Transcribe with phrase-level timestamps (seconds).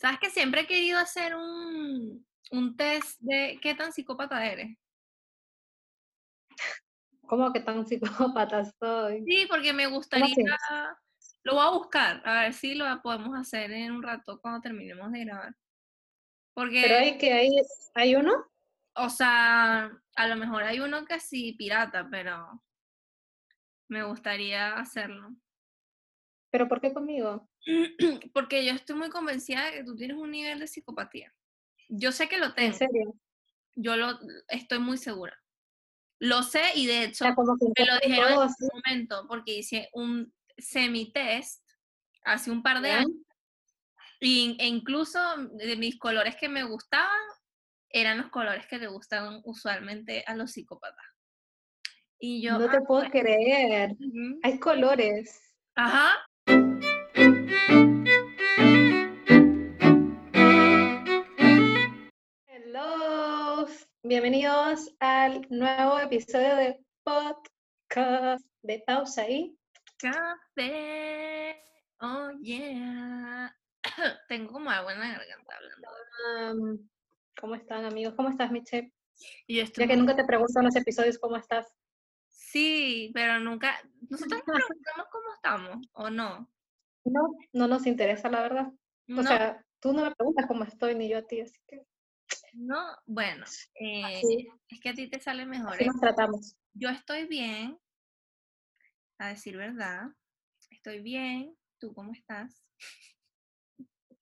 [0.00, 4.76] ¿Sabes que siempre he querido hacer un, un test de qué tan psicópata eres?
[7.26, 7.86] ¿Cómo que tan
[8.34, 9.24] psicópata soy?
[9.26, 10.26] Sí, porque me gustaría...
[11.42, 15.12] Lo voy a buscar, a ver si lo podemos hacer en un rato cuando terminemos
[15.12, 15.54] de grabar.
[16.54, 17.50] Porque, ¿Pero hay que hay,
[17.94, 18.32] hay uno?
[18.96, 22.64] O sea, a lo mejor hay uno que sí pirata, pero
[23.88, 25.36] me gustaría hacerlo.
[26.50, 27.48] ¿Pero por qué conmigo?
[28.32, 31.32] Porque yo estoy muy convencida de que tú tienes un nivel de psicopatía.
[31.88, 32.68] Yo sé que lo tengo.
[32.68, 33.14] ¿En serio?
[33.74, 35.36] Yo lo estoy muy segura.
[36.18, 37.34] Lo sé y de hecho me
[37.86, 41.62] lo dijeron en un momento porque hice un semi-test
[42.22, 43.26] hace un par de años
[44.20, 45.18] y, e incluso
[45.52, 47.20] de mis colores que me gustaban
[47.90, 51.04] eran los colores que le gustan usualmente a los psicópatas.
[52.18, 53.94] Y yo, no te ah, puedo creer.
[54.42, 55.54] Hay colores.
[55.74, 56.16] Ajá.
[62.46, 63.66] Hello.
[64.04, 69.58] Bienvenidos al nuevo episodio de podcast de Pausa ahí.
[69.98, 71.60] Café.
[71.98, 73.52] Oh yeah.
[74.28, 76.84] Tengo como agua en la garganta hablando.
[77.40, 78.14] ¿Cómo están, amigos?
[78.14, 78.92] ¿Cómo estás, Michelle?
[79.48, 81.66] ya que nunca te pregunto en los episodios cómo estás.
[82.28, 83.80] Sí, pero nunca.
[84.08, 86.48] Nosotros nos preguntamos cómo estamos, ¿o no?
[87.06, 88.72] No, no nos interesa, la verdad.
[89.16, 91.86] O sea, tú no me preguntas cómo estoy, ni yo a ti, así que.
[92.52, 94.20] No, bueno, eh,
[94.68, 95.74] es que a ti te sale mejor.
[95.74, 96.56] Así nos tratamos.
[96.74, 97.78] Yo estoy bien,
[99.18, 100.08] a decir verdad.
[100.70, 101.56] Estoy bien.
[101.78, 102.64] ¿Tú cómo estás?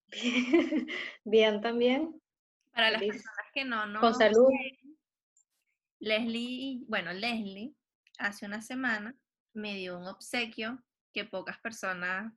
[1.25, 2.21] bien también.
[2.73, 4.01] Para las personas que no, no.
[4.01, 4.49] Con salud.
[6.01, 7.75] Leslie, bueno, Leslie,
[8.19, 9.17] hace una semana
[9.55, 10.83] me dio un obsequio
[11.13, 12.33] que pocas personas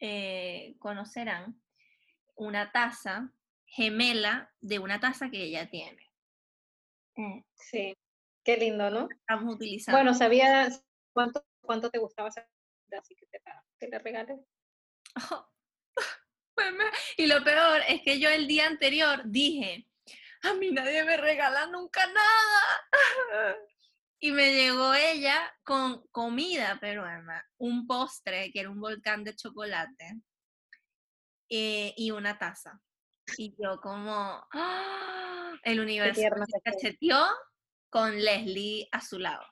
[0.00, 1.60] eh, conocerán,
[2.34, 3.32] una taza
[3.64, 6.10] gemela de una taza que ella tiene.
[7.16, 7.96] Mm, sí,
[8.44, 9.08] qué lindo, ¿no?
[9.10, 9.98] Estamos utilizando.
[9.98, 12.46] Bueno, ¿sabías cuánto, cuánto te gustaba esa
[12.98, 14.38] así que te la, te la regalé?
[17.16, 19.86] Y lo peor es que yo el día anterior dije,
[20.42, 22.88] a mí nadie me regala nunca nada.
[24.18, 30.20] Y me llegó ella con comida peruana, un postre que era un volcán de chocolate
[31.50, 32.80] eh, y una taza.
[33.36, 35.52] Y yo como, ¡ah!
[35.64, 37.18] el universo se cacheteó
[37.90, 39.44] con Leslie a su lado.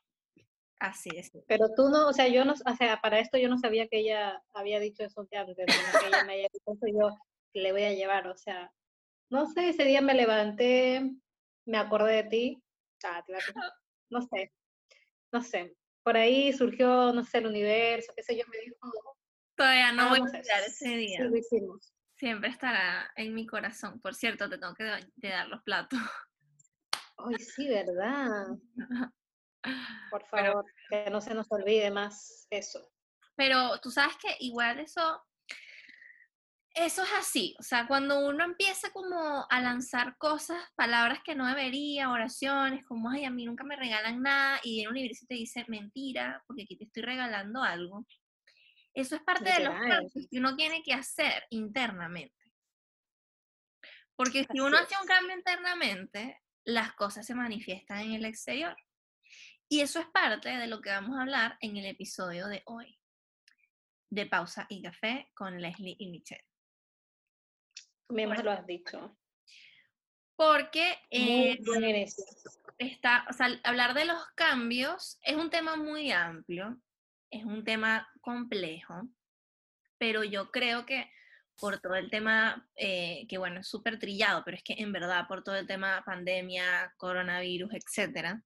[0.81, 1.31] Así es.
[1.47, 4.01] Pero tú no, o sea, yo no, o sea, para esto yo no sabía que
[4.01, 7.17] ella había dicho eso antes, que ella me haya dicho eso yo
[7.55, 8.73] le voy a llevar, o sea,
[9.31, 11.11] no sé, ese día me levanté,
[11.65, 12.63] me acordé de ti,
[13.05, 13.25] ah,
[14.10, 14.53] no sé,
[15.32, 18.76] no sé, por ahí surgió, no sé, el universo, qué sé yo, me dijo.
[19.56, 21.19] Todavía no voy a olvidar ese día.
[21.19, 21.94] Sí, lo hicimos.
[22.16, 24.00] Siempre estará en mi corazón.
[24.00, 24.84] Por cierto, te tengo que
[25.28, 25.98] dar los platos.
[27.16, 28.47] Ay, sí, ¿verdad?
[30.10, 32.91] Por favor, que no se nos olvide más eso.
[33.36, 35.22] Pero tú sabes que igual eso,
[36.75, 37.55] eso es así.
[37.61, 43.11] O sea, cuando uno empieza como a lanzar cosas, palabras que no debería, oraciones, como,
[43.11, 46.65] ay, a mí nunca me regalan nada, y en un universo te dice, mentira, porque
[46.65, 48.05] aquí te estoy regalando algo.
[48.93, 52.34] Eso es parte de los cambios que uno tiene que hacer internamente.
[54.17, 58.77] Porque si uno hace un cambio internamente, las cosas se manifiestan en el exterior.
[59.69, 62.99] Y eso es parte de lo que vamos a hablar en el episodio de hoy,
[64.11, 66.45] de Pausa y Café con Leslie y Michelle.
[68.09, 69.16] Me lo has dicho.
[70.37, 71.59] Porque eh,
[72.78, 76.76] está, o sea, hablar de los cambios es un tema muy amplio,
[77.31, 79.09] es un tema complejo,
[79.97, 81.09] pero yo creo que
[81.56, 85.28] por todo el tema, eh, que bueno, es súper trillado, pero es que en verdad
[85.28, 88.42] por todo el tema pandemia, coronavirus, etcétera,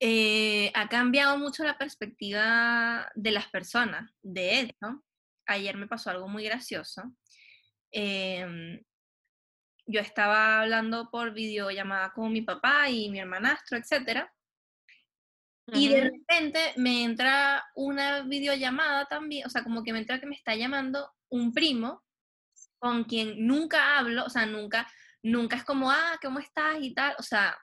[0.00, 4.10] eh, ha cambiado mucho la perspectiva de las personas.
[4.22, 5.02] De hecho,
[5.46, 7.02] ayer me pasó algo muy gracioso.
[7.96, 8.82] Em,
[9.86, 14.28] yo estaba hablando por videollamada con mi papá y mi hermanastro, etc.
[15.72, 20.26] Y de repente me entra una videollamada también, o sea, como que me entra que
[20.26, 22.02] me está llamando un primo
[22.80, 24.90] con quien nunca hablo, o sea, nunca,
[25.22, 26.78] nunca es como, ah, ¿cómo estás?
[26.80, 27.56] y tal, o sea,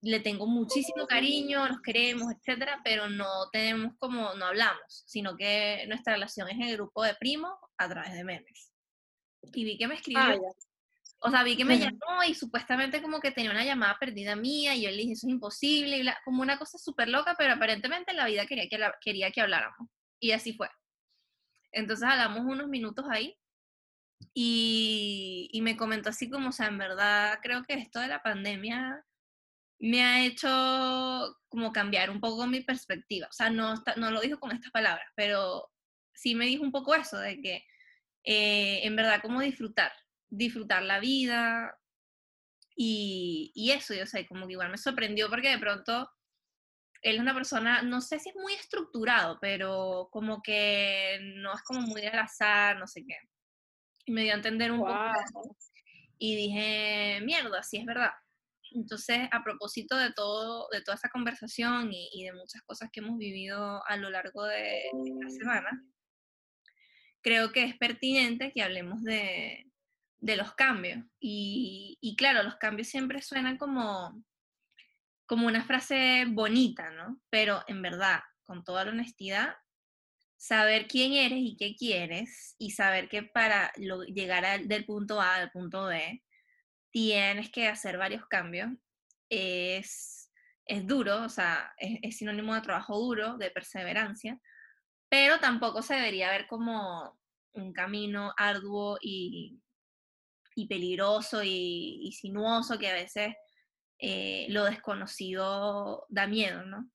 [0.00, 5.84] le tengo muchísimo cariño, nos queremos, etcétera, pero no tenemos como, no hablamos, sino que
[5.88, 8.67] nuestra relación es en el grupo de primos a través de memes.
[9.52, 10.36] Y vi que me escribió, ah,
[11.20, 14.74] o sea, vi que me llamó y supuestamente como que tenía una llamada perdida mía
[14.74, 18.12] y yo le dije, eso es imposible, y como una cosa súper loca, pero aparentemente
[18.12, 19.88] la vida quería que, quería que habláramos.
[20.20, 20.68] Y así fue.
[21.72, 23.36] Entonces hablamos unos minutos ahí
[24.32, 28.22] y, y me comentó así como, o sea, en verdad creo que esto de la
[28.22, 29.04] pandemia
[29.80, 33.26] me ha hecho como cambiar un poco mi perspectiva.
[33.28, 35.70] O sea, no, no lo dijo con estas palabras, pero
[36.14, 37.64] sí me dijo un poco eso, de que
[38.30, 39.90] eh, en verdad como disfrutar,
[40.28, 41.74] disfrutar la vida
[42.76, 46.10] y, y eso, yo sé, como que igual me sorprendió porque de pronto
[47.00, 51.62] él es una persona, no sé si es muy estructurado, pero como que no es
[51.62, 53.16] como muy al azar, no sé qué.
[54.04, 55.56] Y me dio a entender un poco eso.
[56.18, 58.12] Y dije, mierda, sí es verdad.
[58.72, 63.16] Entonces, a propósito de todo, de toda esa conversación y, de muchas cosas que hemos
[63.16, 65.70] vivido a lo largo de esta semana,
[67.22, 69.66] creo que es pertinente que hablemos de,
[70.20, 71.04] los cambios.
[71.20, 74.22] Y, claro, los cambios siempre suenan como,
[75.26, 77.20] como una frase bonita, ¿no?
[77.30, 79.54] Pero en verdad, con toda la honestidad,
[80.36, 85.50] saber quién eres y qué quieres y saber que para llegar del punto A al
[85.50, 86.22] punto B
[86.90, 88.70] tienes que hacer varios cambios,
[89.28, 90.30] es,
[90.64, 94.40] es duro, o sea, es, sinónimo de trabajo duro, de perseverancia,
[95.08, 97.18] pero tampoco se debería ver como
[97.52, 99.60] un camino arduo y,
[100.54, 103.34] y peligroso y, sinuoso que a veces
[103.98, 106.90] eh, lo desconocido da miedo, ¿no?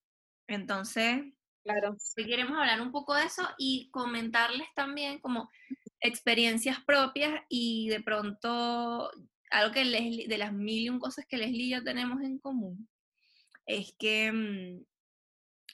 [0.48, 1.22] Entonces,
[1.64, 1.98] claro.
[2.18, 5.50] hoy queremos hablar un poco de eso y comentarles también como
[6.02, 9.10] experiencias propias y de pronto
[9.50, 12.90] algo que de las mil y un cosas que Leslie y yo tenemos en común
[13.66, 14.84] es que mm,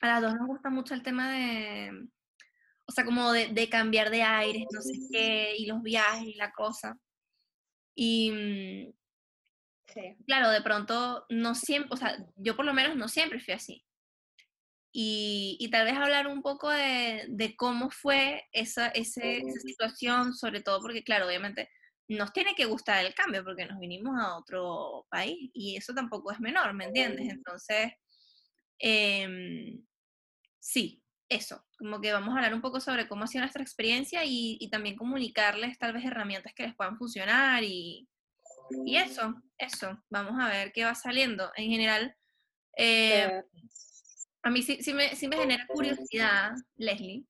[0.02, 2.08] a las dos nos gusta mucho el tema de,
[2.90, 6.52] o sea, como de, cambiar de aires, no sé qué, y los viajes y la
[6.52, 6.98] cosa.
[7.96, 8.94] Y mm,
[10.26, 13.86] claro, de pronto no siempre, o sea, yo por lo menos no siempre fui así.
[14.92, 19.22] Y, y tal vez hablar un poco de, de cómo fue esa, esa
[19.64, 21.70] situación, sobre todo porque, claro, obviamente
[22.08, 26.32] nos tiene que gustar el cambio porque nos vinimos a otro país y eso tampoco
[26.32, 27.30] es menor, ¿me entiendes?
[27.30, 27.92] Entonces,
[28.80, 29.86] em,
[30.60, 34.22] sí, eso, como que vamos a hablar un poco sobre cómo ha sido nuestra experiencia
[34.26, 38.10] y, también comunicarles tal vez herramientas que les puedan funcionar y,
[38.86, 41.52] y eso, eso, vamos a ver qué va saliendo.
[41.56, 42.16] En general,
[42.76, 43.44] eh,
[44.42, 47.26] a mí sí, sí, me, sí me genera curiosidad, Leslie,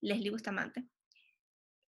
[0.00, 0.84] Leslie Bustamante,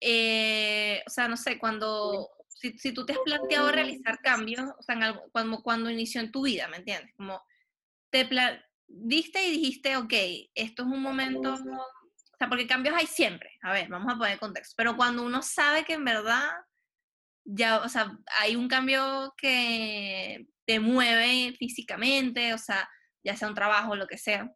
[0.01, 4.83] eh, o sea, no sé, cuando, si, si, tú te has planteado realizar cambios, o
[4.83, 7.13] sea, algo, cuando, cuando inició en tu vida, ¿me entiendes?
[7.15, 7.41] Como
[8.09, 8.25] te
[8.93, 10.13] diste y dijiste, ok,
[10.55, 14.39] esto es un momento, o sea, porque cambios hay siempre, a ver, vamos a poner
[14.39, 16.49] contexto, pero cuando uno sabe que en verdad
[17.43, 22.89] ya, o sea, hay un cambio que te mueve físicamente, o sea,
[23.23, 24.51] ya sea un trabajo o lo que sea,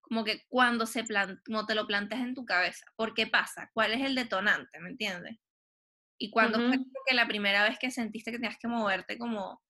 [0.00, 3.70] como que cuando se plan, como te lo planteas en tu cabeza, ¿por qué pasa?
[3.74, 4.80] ¿Cuál es el detonante?
[4.80, 5.36] ¿Me entiendes?
[6.18, 9.62] Y cuando fue que la primera vez que sentiste que tenías que moverte como,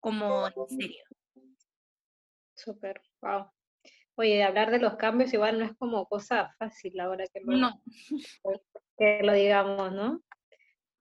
[0.00, 1.04] como en serio.
[2.58, 3.50] Súper, wow.
[4.16, 7.82] Oye, hablar de los cambios igual no es como cosa fácil ahora que lo, no.
[8.98, 10.22] que lo digamos, ¿no?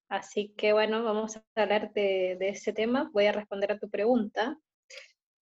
[0.07, 3.09] Así que bueno, vamos a hablar de, de ese tema.
[3.11, 4.55] Voy a responder a tu pregunta.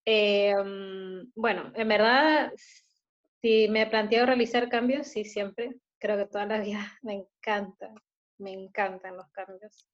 [0.05, 2.53] Em, bueno, en verdad
[3.41, 5.75] si me planteo realizar cambios, sí, siempre.
[5.99, 7.93] Creo que toda la vida me encanta,
[8.39, 9.87] me encantan los cambios.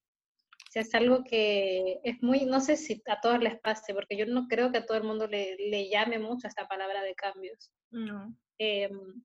[0.71, 4.25] Sea, es algo que es muy, no sé si a todos les pase, porque yo
[4.25, 7.73] no creo que a todo el mundo le, le llame mucho esta palabra de cambios.
[7.90, 8.33] No.
[8.57, 9.21] Em,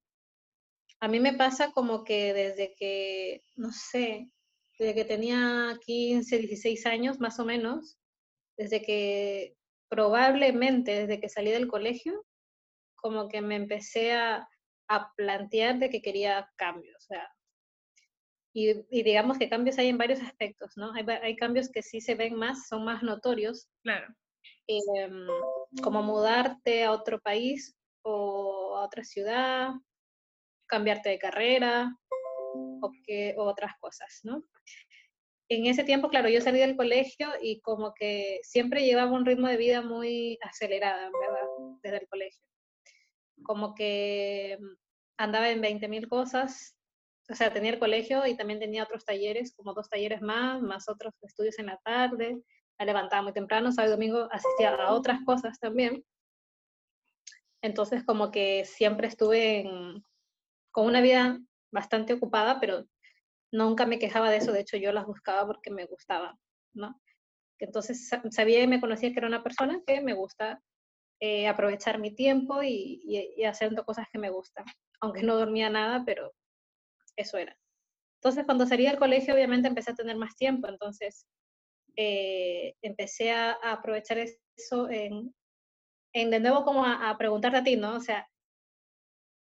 [0.98, 4.28] a mí me pasa como que desde que, no sé,
[4.76, 7.96] desde que tenía 15, 16 años más o menos,
[8.58, 9.54] desde que
[9.88, 12.26] probablemente desde que salí del colegio,
[12.96, 14.48] como que me empecé a,
[14.88, 17.35] a plantear de que quería cambios, o sea,
[18.56, 20.92] y, y, digamos que cambios hay en varios aspectos, ¿no?
[20.94, 23.68] Hay, hay, cambios que sí se ven más, son más notorios.
[23.82, 24.06] Claro.
[24.66, 25.26] Em,
[25.82, 29.72] como mudarte a otro país o a otra ciudad,
[30.66, 31.94] cambiarte de carrera
[32.80, 34.42] o, que, o otras cosas, ¿no?
[35.50, 39.48] En ese tiempo, claro, yo salí del colegio y como que siempre llevaba un ritmo
[39.48, 41.46] de vida muy acelerada, ¿verdad?
[41.82, 42.46] Desde el colegio
[43.42, 44.58] como que
[45.18, 46.75] andaba en 20.000 cosas,
[47.28, 50.88] o sea, tenía el colegio y también tenía otros talleres, como dos talleres más, más
[50.88, 52.40] otros estudios en la tarde,
[52.78, 56.04] me levantaba muy temprano, sábado y domingo asistía a otras cosas también.
[57.62, 59.64] Entonces, como que siempre estuve
[60.71, 61.40] con una vida
[61.73, 62.85] bastante ocupada, pero
[63.50, 66.38] nunca me quejaba de eso, de hecho yo las buscaba porque me gustaba,
[66.75, 67.00] ¿no?
[67.59, 70.61] Entonces sabía y me conocía que era una persona que me gusta
[71.21, 74.66] eh, aprovechar mi tiempo y, y, haciendo cosas que me gustan.
[75.00, 76.35] Aunque no dormía nada, pero
[77.16, 77.56] eso era.
[78.20, 81.26] Entonces, cuando salí del colegio, obviamente empecé a tener más tiempo, entonces
[81.96, 85.35] eh, empecé a, aprovechar eso en,
[86.12, 87.96] en, de nuevo, como a, preguntarte a ti, ¿no?
[87.96, 88.28] O sea,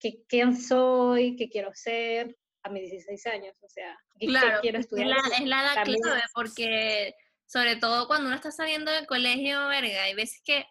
[0.00, 1.36] ¿qué, ¿quién soy?
[1.36, 2.36] ¿Qué quiero ser?
[2.62, 4.26] A mis 16 años, o sea, ¿qué,
[4.62, 5.08] quiero estudiar?
[5.08, 7.14] Es la, es la edad clave, porque
[7.46, 10.64] sobre todo cuando uno está saliendo del colegio, verga, hay veces que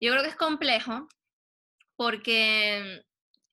[0.00, 1.06] yo creo que es complejo,
[1.94, 3.04] porque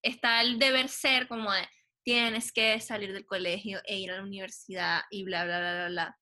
[0.01, 1.67] está el deber ser como de
[2.07, 5.87] tienes que salir del colegio e ir a la universidad y bla, bla, bla, bla,
[5.89, 6.19] bla.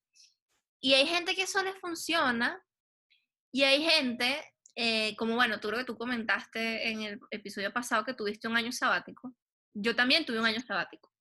[0.81, 2.59] Y hay gente que eso les funciona
[3.51, 4.43] y hay gente,
[4.75, 8.57] eh, como bueno, tú creo que tú comentaste en el episodio pasado que tuviste un
[8.57, 9.35] año sabático.
[9.75, 11.13] Yo también tuve un año sabático.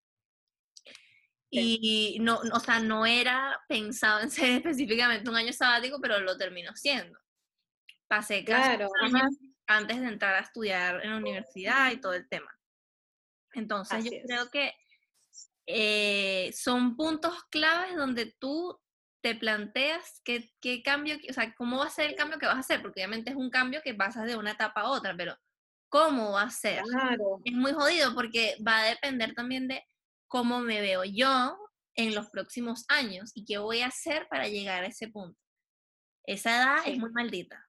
[1.50, 6.38] Y no, o sea, no era pensado en ser específicamente un año sabático, pero lo
[6.38, 7.18] terminó siendo.
[8.08, 8.88] Pasé casi claro,
[9.66, 12.50] antes de entrar a estudiar en la universidad y todo el tema.
[13.54, 14.72] Entonces yo creo que
[15.66, 18.78] eh, son puntos claves donde tú
[19.22, 22.56] te planteas qué, qué, cambio, o sea, cómo va a ser el cambio que vas
[22.56, 25.34] a hacer, porque obviamente es un cambio que pasas de una etapa a otra, pero
[25.88, 26.82] ¿cómo va a ser?
[27.44, 29.82] Es muy jodido porque va a depender también de
[30.28, 31.56] cómo me veo yo
[31.94, 35.38] en los próximos años y qué voy a hacer para llegar a ese punto.
[36.26, 37.64] Esa edad es muy maldita.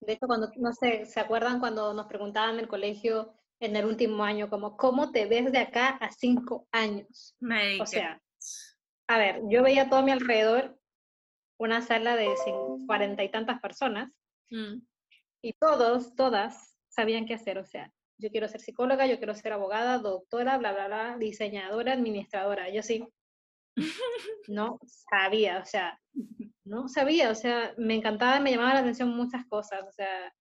[0.00, 3.84] De hecho, cuando, no sé, ¿se acuerdan cuando nos preguntaban en el colegio en el
[3.84, 7.36] último año, como, ¿cómo te ves de acá a cinco años?
[7.80, 8.20] O sea,
[9.08, 10.78] a ver, yo veía todo a mi alrededor
[11.58, 12.28] una sala de
[12.86, 14.10] cuarenta y tantas personas
[14.50, 14.78] mm.
[15.42, 19.52] y todos, todas sabían qué hacer, o sea, yo quiero ser psicóloga, yo quiero ser
[19.52, 23.06] abogada, doctora, bla, bla, bla, diseñadora, administradora, yo sí.
[24.48, 25.98] No sabía, o sea,
[26.64, 30.32] no sabía, o sea, me encantaba, me llamaba la atención muchas cosas, o sea,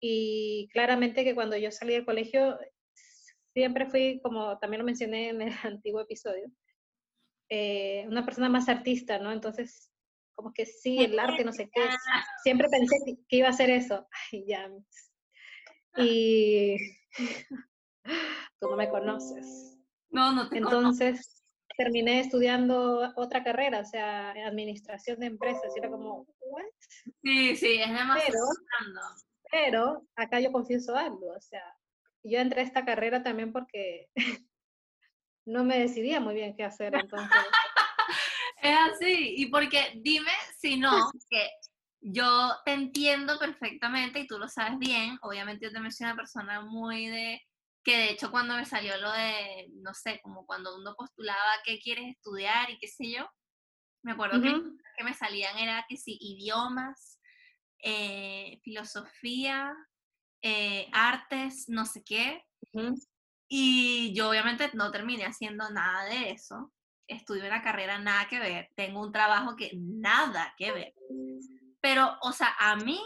[0.00, 2.58] y claramente que cuando yo salí del colegio,
[3.52, 6.50] siempre fui, como también lo mencioné en el antiguo episodio,
[7.48, 9.32] eh, una persona más artista, ¿no?
[9.32, 9.90] Entonces,
[10.34, 11.82] como que sí, el arte, no sé qué.
[12.42, 12.96] Siempre pensé
[13.28, 14.08] que iba a ser eso.
[14.32, 14.70] Ay, ya.
[15.96, 16.76] Y
[18.60, 19.76] tú no me conoces.
[20.08, 21.44] No, no te Entonces,
[21.76, 25.72] terminé estudiando otra carrera, o sea, administración de empresas.
[25.76, 26.64] Y era como, ¿what?
[27.22, 28.32] Sí, sí, es demasiado.
[28.32, 28.94] Pero
[30.16, 31.62] acá yo confieso algo, o sea,
[32.22, 34.08] yo entré a esta carrera también porque
[35.46, 37.30] no me decidía muy bien qué hacer entonces.
[38.62, 41.48] es así, y porque dime si no, que
[42.02, 46.60] yo te entiendo perfectamente y tú lo sabes bien, obviamente yo también soy una persona
[46.62, 47.42] muy de,
[47.84, 51.78] que de hecho cuando me salió lo de, no sé, como cuando uno postulaba qué
[51.78, 53.28] quieres estudiar y qué sé yo,
[54.02, 54.50] me acuerdo que,
[54.96, 57.19] que me salían era que sí, idiomas,
[57.82, 59.74] eh, filosofía,
[60.42, 62.44] eh, artes, no sé qué.
[63.48, 66.72] Y yo obviamente no terminé haciendo nada de eso.
[67.06, 68.70] Estudié una carrera nada que ver.
[68.76, 70.94] Tengo un trabajo que nada que ver.
[71.80, 73.00] Pero, o sea, a mí,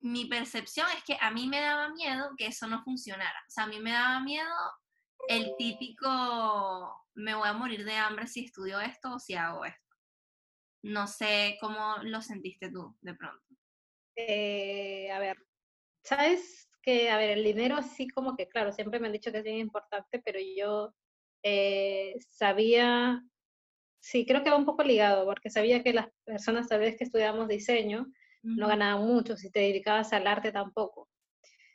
[0.00, 3.38] mi percepción es que a mí me daba miedo que eso no funcionara.
[3.46, 4.54] O sea, a mí me daba miedo
[5.28, 9.96] el típico, me voy a morir de hambre si estudio esto o si hago esto.
[10.82, 13.44] No sé cómo lo sentiste tú de pronto.
[14.16, 15.36] Eh, a ver,
[16.02, 16.68] ¿sabes?
[16.82, 19.44] Que, a ver, el dinero así como que, claro, siempre me han dicho que es
[19.44, 20.92] bien importante, pero yo
[21.42, 23.22] eh, sabía,
[24.00, 27.04] sí, creo que va un poco ligado, porque sabía que las personas tal vez que
[27.04, 28.06] estudiamos diseño
[28.42, 31.08] no ganaban mucho, si te dedicabas al arte tampoco.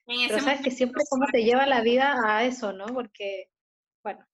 [0.06, 2.86] Pero sabes que siempre como te lleva la vida a eso, ¿no?
[2.88, 3.50] Porque,
[4.04, 4.26] bueno,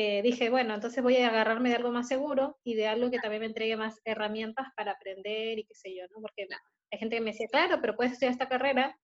[0.00, 3.18] eh, dije, bueno, entonces voy a agarrarme de algo más seguro y de algo que
[3.18, 6.22] también me entregue más herramientas para aprender y qué sé yo, ¿no?
[6.22, 6.46] Porque
[6.92, 8.96] hay gente que me decía, claro, pero puedes estudiar esta carrera,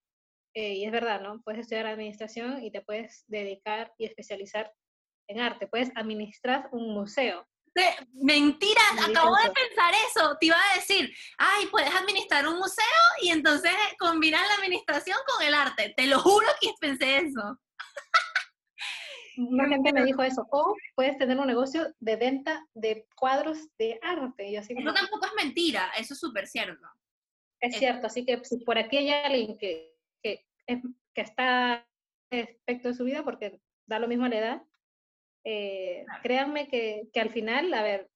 [0.54, 1.42] eh, y es verdad, ¿no?
[1.42, 4.72] Puedes estudiar administración y te puedes dedicar y especializar
[5.26, 7.44] en arte, puedes administrar un museo.
[8.12, 10.36] Mentira, acabo de pensar eso.
[10.38, 15.44] Te iba a decir, ay, puedes administrar un museo y entonces combinar la administración con
[15.44, 15.92] el arte.
[15.96, 17.58] Te lo juro que pensé eso.
[19.36, 20.46] Una gente me dijo eso.
[20.50, 24.48] O puedes tener un negocio de venta de cuadros de arte.
[24.48, 26.86] Y así eso tampoco es mentira, eso es súper cierto.
[27.60, 30.44] Es cierto, así que si por aquí hay alguien que, que,
[31.14, 31.86] que está
[32.30, 34.62] respecto de su vida, porque da lo mismo la edad,
[35.44, 38.10] eh, créanme que, que, al final, a ver,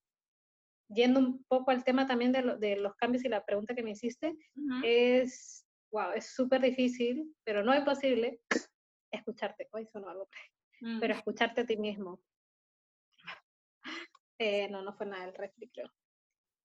[0.89, 3.91] yendo un poco al tema también de, de los cambios y la pregunta que me
[3.91, 4.35] hiciste,
[4.83, 8.41] es, wow, es súper difícil, pero no imposible,
[9.11, 9.69] escucharte.
[9.73, 10.29] Hoy sonó algo,
[10.81, 11.01] mm.
[11.01, 12.21] pero escucharte a ti mismo.
[14.41, 15.91] Eh, no, no fue nada el refri, creo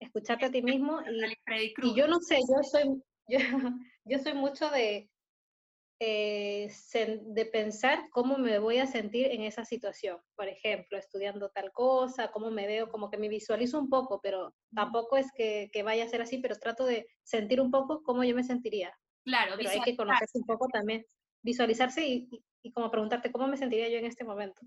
[0.03, 3.39] escucharte a ti mismo y, y yo no sé, yo soy, yo,
[4.05, 5.09] yo soy mucho de,
[5.99, 6.71] eh,
[7.21, 10.19] de pensar cómo me voy a sentir en esa situación.
[10.35, 14.53] Por ejemplo, estudiando tal cosa, cómo me veo, como que me visualizo un poco, pero
[14.75, 18.23] tampoco es que, que vaya a ser así, pero trato de sentir un poco cómo
[18.23, 18.93] yo me sentiría.
[19.23, 21.05] Claro, pero hay que conocerse un poco también,
[21.41, 24.61] visualizarse y, y, como preguntarte cómo me sentiría yo en este momento.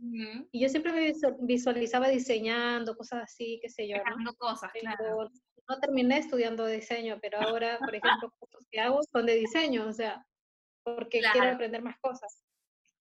[0.53, 3.97] Y yo siempre me visualizaba diseñando, cosas así, qué sé yo.
[4.19, 4.35] ¿no?
[4.35, 5.31] cosas, claro.
[5.69, 9.93] No terminé estudiando diseño, pero ahora, por ejemplo, cosas que hago son de diseño, o
[9.93, 10.25] sea,
[10.85, 12.43] porque quiero aprender más cosas.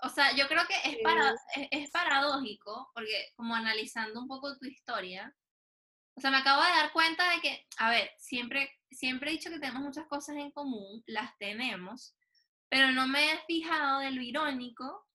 [0.01, 1.33] O sea, yo creo que es, para,
[1.71, 5.35] es, paradójico, porque como analizando un poco tu historia,
[6.17, 9.49] o sea, me acabo de dar cuenta de que, a ver, siempre, siempre he dicho
[9.49, 12.14] que tenemos muchas cosas en común, las tenemos,
[12.69, 15.07] pero no me he fijado de lo irónico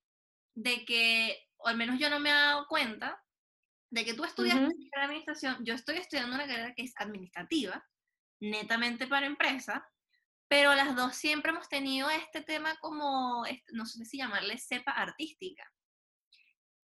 [0.55, 3.23] de que, o al menos yo no me he dado cuenta,
[3.91, 4.57] de que tú estudias
[4.93, 7.85] administración, yo estoy estudiando una carrera que es administrativa,
[8.41, 9.87] netamente para empresa,
[10.49, 15.65] pero las dos siempre hemos tenido este tema como, no sé si llamarle cepa artística.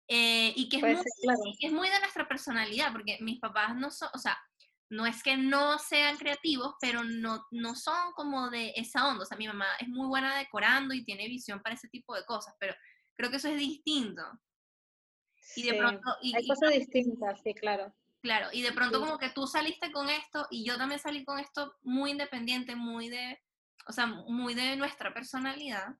[0.08, 4.10] Eh, y que es, muy, es muy de nuestra personalidad, porque mis papás no son,
[4.14, 4.38] o sea,
[4.90, 9.24] no es que no sean creativos, pero no, no son como de esa onda.
[9.24, 12.26] O sea, mi mamá es muy buena decorando y tiene visión para ese tipo de
[12.26, 12.76] cosas, pero
[13.16, 14.24] creo que eso es distinto.
[15.56, 16.16] Y de pronto...
[16.22, 17.94] hay cosas distintas, sí, claro.
[18.22, 21.38] Claro, y de pronto como que tú saliste con esto y yo también salí con
[21.38, 23.40] esto muy independiente, muy de,
[23.88, 25.96] o sea, muy de nuestra personalidad.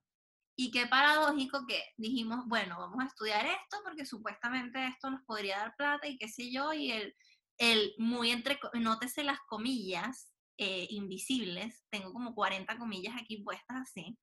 [0.56, 5.58] Y qué paradójico que dijimos, bueno, vamos a estudiar esto porque supuestamente esto nos podría
[5.58, 7.14] dar plata y qué sé yo, y el,
[7.58, 14.18] el muy entre, nótese las comillas eh, invisibles, tengo como 40 comillas aquí puestas así,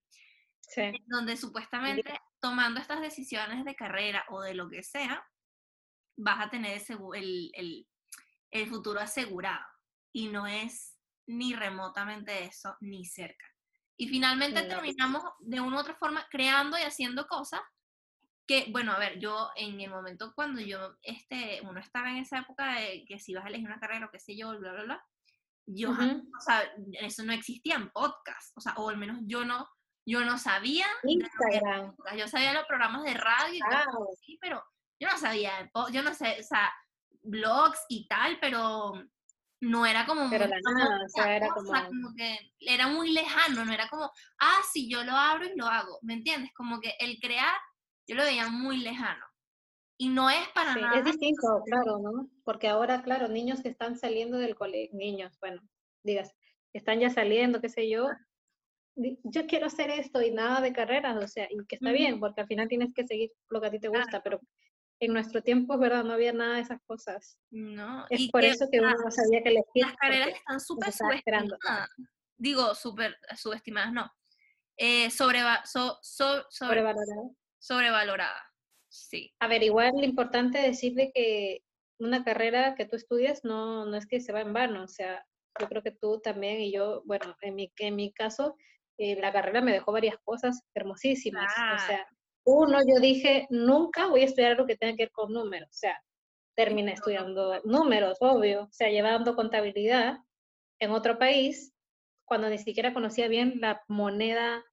[0.59, 0.91] sí.
[1.05, 5.23] donde supuestamente tomando estas decisiones de carrera o de lo que sea,
[6.17, 7.87] vas a tener ese, el, el,
[8.51, 9.65] el futuro asegurado.
[10.11, 10.95] Y no es
[11.27, 13.45] ni remotamente eso, ni cerca.
[13.97, 17.61] Y finalmente terminamos de una u otra forma creando y haciendo cosas
[18.47, 22.39] que, bueno, a ver, yo en el momento cuando yo, este, uno estaba en esa
[22.39, 24.83] época de que si vas a elegir una carrera o qué sé yo, bla, bla,
[24.83, 25.05] bla,
[25.65, 26.63] yo, o sea,
[26.99, 29.67] eso no existía en podcast, o sea, o al menos yo no,
[30.05, 30.85] yo no sabía.
[31.03, 31.95] Instagram.
[32.17, 34.63] Yo sabía los programas de radio y todo así, pero
[34.99, 36.73] yo no sabía, yo no sé, o sea,
[37.21, 38.93] blogs y tal, pero
[39.61, 41.71] no era como Pero muy, nada, o sea, era como...
[42.17, 45.99] que era muy lejano, no era como, ah, sí, yo lo abro y lo hago,
[46.01, 46.51] ¿me entiendes?
[46.53, 47.55] Como que el crear,
[48.07, 49.25] yo lo veía muy lejano.
[49.97, 50.99] Y no es para nada.
[50.99, 52.29] Es distinto, claro, ¿no?
[52.43, 55.61] Porque ahora, claro, niños que están saliendo del colegio, niños, bueno,
[56.03, 56.35] digas,
[56.73, 58.09] están ya saliendo, qué sé yo,
[58.95, 62.41] yo quiero hacer esto y nada de carreras, o sea, y que está bien, porque
[62.41, 64.39] al final tienes que seguir lo que a ti te gusta, pero
[64.99, 67.37] en nuestro tiempo, es verdad, no había nada de esas cosas.
[67.51, 69.85] No, es por eso que uno no sabía que elegir.
[69.85, 71.89] Las carreras están súper subestimadas.
[72.37, 74.11] Digo, súper subestimadas, no.
[74.77, 77.29] Eh, sobreva so, sobrevalorada.
[77.63, 78.41] Sobrevalorada,
[78.89, 79.33] sí.
[79.39, 81.63] A ver, igual lo importante es decirle que
[81.99, 85.25] una carrera que tú estudias no, no es que se va en vano, o sea,
[85.59, 88.57] yo creo que tú también y yo, bueno, en mi, en mi caso,
[88.97, 92.05] eh, la carrera me dejó varias cosas hermosísimas, o sea,
[92.45, 95.69] uno, yo dije, nunca voy a estudiar algo que tenga que ver con números.
[95.69, 95.97] O sea,
[96.55, 98.63] terminé estudiando números, obvio.
[98.63, 100.17] O sea, llevando contabilidad
[100.79, 101.73] en otro país
[102.25, 104.63] cuando ni siquiera conocía bien la moneda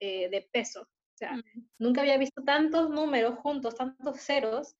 [0.00, 0.86] eh, de peso.
[1.16, 1.40] O sea,
[1.78, 4.76] nunca había visto tantos números juntos, tantos ceros.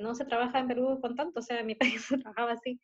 [0.00, 2.78] no se trabaja en Perú con tanto, o sea, en mi país se trabajaba así.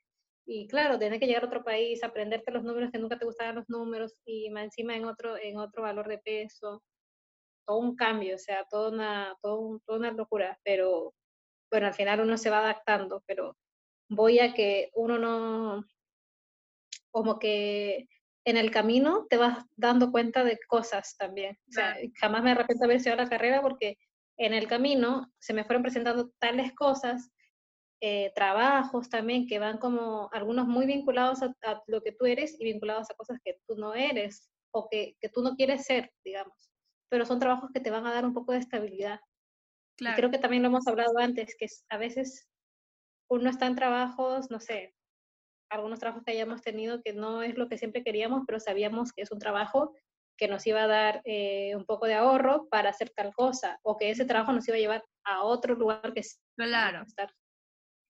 [0.46, 3.57] Y claro, tener que llegar a otro país, aprenderte los números que nunca te gustaban
[3.57, 6.83] los números y más encima en otro, en otro valor de peso
[7.66, 11.14] todo un cambio, o sea, toda una, todo toda una locura, pero
[11.70, 13.57] bueno, al final uno se va adaptando, pero
[14.09, 15.85] voy a que uno no,
[17.11, 18.09] como que
[18.47, 21.59] en el camino te vas dando cuenta de cosas también.
[21.69, 23.99] O sea, jamás me arrepiento de haber estudiado la carrera porque
[24.39, 27.31] en el camino se me fueron presentando tales cosas,
[28.01, 31.55] eh, trabajos también que van como algunos muy vinculados a,
[31.87, 35.29] lo que tú eres y vinculados a cosas que tú no eres o que, que
[35.29, 36.67] tú no quieres ser, digamos
[37.09, 39.21] pero son trabajos que te van a dar un poco de estabilidad.
[39.99, 42.49] Y creo que también lo hemos hablado antes, que a veces
[43.29, 44.95] uno está en trabajos, no sé,
[45.70, 49.22] algunos trabajos que hayamos tenido que no es lo que siempre queríamos, pero sabíamos que
[49.22, 49.94] es un trabajo
[50.38, 53.96] que nos iba a dar eh, un poco de ahorro para hacer tal cosa, o
[53.96, 56.22] que ese trabajo nos iba a llevar a otro lugar que
[56.57, 57.02] claro.
[57.07, 57.33] estar.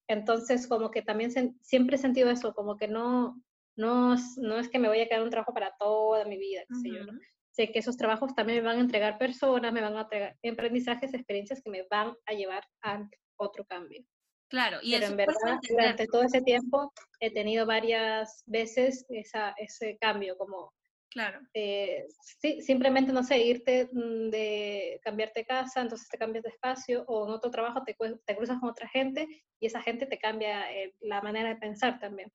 [0.08, 1.30] Entonces, como que también
[1.62, 3.40] siempre he sentido eso, como que no,
[3.76, 6.74] no, no es que me voy a quedar un trabajo para toda mi vida, qué
[6.76, 7.18] sé yo, ¿no?
[7.56, 11.14] sé que esos trabajos también me van a entregar personas, me van a entregar aprendizajes,
[11.14, 14.04] experiencias que me van a llevar a otro cambio.
[14.48, 19.98] Claro, y Pero en verdad, durante todo ese tiempo he tenido varias veces esa, ese
[19.98, 20.72] cambio, como
[21.16, 21.40] Claro.
[21.54, 22.06] Eh,
[22.42, 27.04] sí, simplemente, no sé, irte mm, de cambiarte de casa, entonces te cambias de espacio,
[27.08, 29.26] o en otro trabajo te, te cruzas con otra gente
[29.58, 32.30] y esa gente te cambia eh, la manera de pensar también.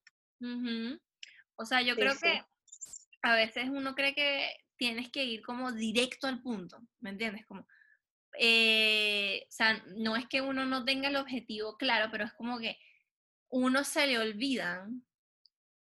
[1.58, 2.42] O sea, yo creo que
[3.22, 7.46] a veces uno cree que tienes que ir como directo al punto, ¿me entiendes?
[7.46, 7.68] Como,
[8.40, 12.60] eh, o sea, no es que uno no tenga el objetivo claro, pero es como
[12.60, 12.78] que
[13.50, 15.04] uno se le olvidan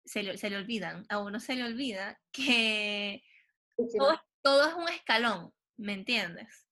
[0.06, 3.22] se le, olvidan, a uno se le olvida que
[4.42, 6.66] todo, es un escalón, ¿me entiendes?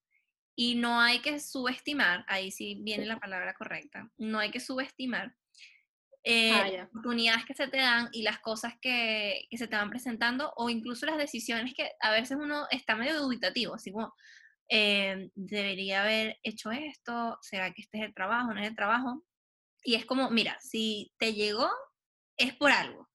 [0.57, 5.35] Y no hay que subestimar, ahí sí viene la palabra correcta, no hay que subestimar
[6.23, 9.91] eh, ah, las oportunidades que se te dan y las cosas que, se te van
[9.91, 14.15] presentando o incluso las decisiones que a veces uno está medio dubitativo, así como,
[14.69, 19.25] eh, debería haber hecho esto, ¿será que este es el trabajo, no es el trabajo?
[19.83, 21.71] Y es como, mira, si te llegó,
[22.37, 23.09] es por algo.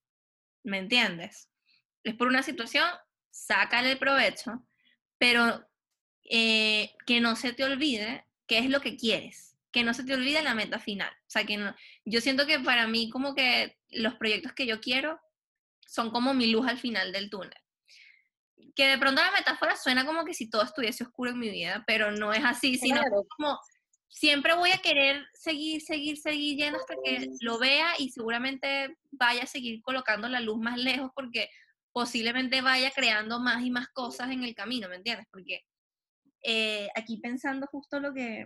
[0.63, 1.49] ¿me entiendes?
[2.03, 2.88] Es por una situación,
[3.29, 4.65] sácale el provecho,
[5.17, 5.67] pero
[6.29, 10.13] eh, que no se te olvide qué es lo que quieres, que no se te
[10.13, 11.12] olvide la meta final.
[11.12, 14.79] O sea, que no, yo siento que para mí como que los proyectos que yo
[14.79, 15.19] quiero
[15.85, 17.53] son como mi luz al final del túnel.
[18.80, 21.84] Que de pronto la metáfora suena como que si todo estuviese oscuro en mi vida,
[21.86, 23.02] pero no es así, sino
[23.36, 23.60] como
[24.08, 29.44] siempre voy a querer seguir, seguir, seguir yendo hasta que lo vea y seguramente vaya
[29.44, 31.50] a seguir colocando la luz más lejos porque
[31.92, 35.28] posiblemente vaya creando más y más cosas en el camino, ¿me entiendes?
[35.30, 35.65] Porque
[36.42, 38.46] eh, aquí pensando justo lo que,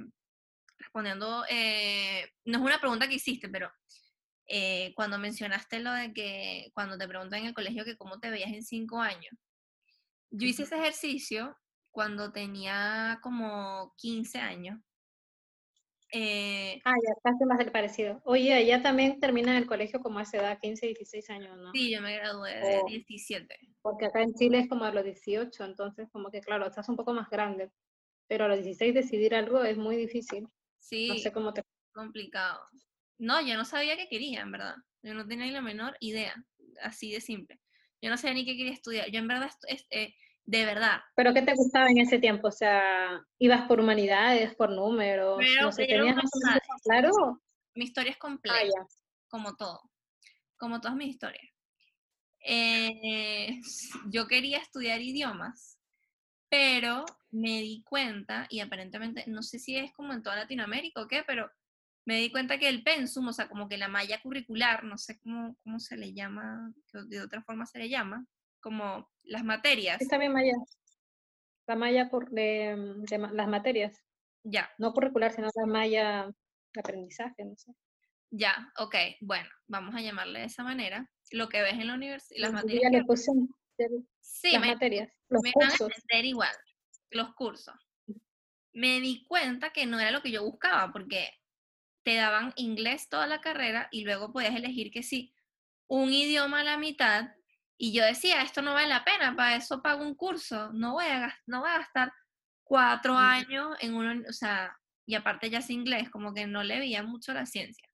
[0.80, 3.72] respondiendo, eh, no es una pregunta que hiciste, pero
[4.48, 8.32] eh, cuando mencionaste lo de que cuando te preguntan en el colegio que cómo te
[8.32, 9.32] veías en cinco años,
[10.34, 11.56] yo hice ese ejercicio
[11.92, 14.80] cuando tenía como 15 años
[16.16, 18.22] eh, ah, ya casi más del parecido.
[18.24, 21.72] Oye, allá también terminan el colegio como a esa edad, 15, 16 años, ¿no?
[21.74, 23.58] Sí, yo me gradué de 17.
[23.82, 26.98] Porque acá en Chile es como a los 18, entonces como que claro, estás un
[26.98, 27.72] poco más grande.
[28.28, 30.48] Pero a los 16 decidir algo es muy difícil.
[30.78, 31.08] Sí.
[31.08, 31.64] No sé cómo te...
[31.94, 32.64] Complicado.
[33.18, 34.76] No, yo no sabía qué quería, en verdad.
[35.02, 36.36] Yo no tenía ni la menor idea,
[36.84, 37.60] así de simple.
[38.04, 39.10] Yo no sabía ni qué quería estudiar.
[39.10, 39.50] Yo en verdad
[39.90, 40.14] eh,
[40.44, 41.00] de verdad.
[41.16, 42.50] ¿Pero qué te gustaba en ese tiempo?
[42.50, 45.42] O sea, ¿ibas por humanidades, por números?
[45.62, 46.18] no sé, ¿tenías
[46.84, 47.42] claro?
[47.76, 48.88] Mi historia es compleja, ah,
[49.30, 49.90] como todo,
[50.58, 51.50] como todas mis historias.
[52.46, 53.58] Eh,
[54.12, 55.80] yo quería estudiar idiomas,
[56.50, 61.08] pero me di cuenta, y aparentemente, no sé si es como en toda Latinoamérica o
[61.08, 61.50] qué, pero
[62.06, 65.20] me di cuenta que el pensum, o sea, como que la malla curricular, no sé
[65.20, 66.74] cómo, cómo se le llama,
[67.08, 68.26] de otra forma se le llama,
[68.60, 70.02] como las materias.
[70.02, 70.54] Está bien, Maya.
[71.66, 72.76] La malla de,
[73.10, 74.02] de, las materias.
[74.44, 74.70] Ya.
[74.78, 76.34] No curricular, sino la malla
[76.74, 77.74] de aprendizaje, no sé.
[78.32, 81.10] Ya, ok, bueno, vamos a llamarle de esa manera.
[81.32, 82.92] Lo que ves en la universidad, las materias.
[82.92, 83.32] Ya le puse
[84.20, 85.80] sí, las materias, los me cursos.
[85.80, 86.56] van a entender igual,
[87.12, 87.76] los cursos.
[88.74, 91.30] Me di cuenta que no era lo que yo buscaba, porque
[92.04, 95.34] te daban inglés toda la carrera y luego podías elegir que sí,
[95.88, 97.32] un idioma a la mitad
[97.78, 101.06] y yo decía, esto no vale la pena, para eso pago un curso, no voy
[101.06, 102.14] a, no voy a gastar
[102.64, 106.80] cuatro años en uno, o sea, y aparte ya es inglés, como que no le
[106.80, 107.88] veía mucho la ciencia.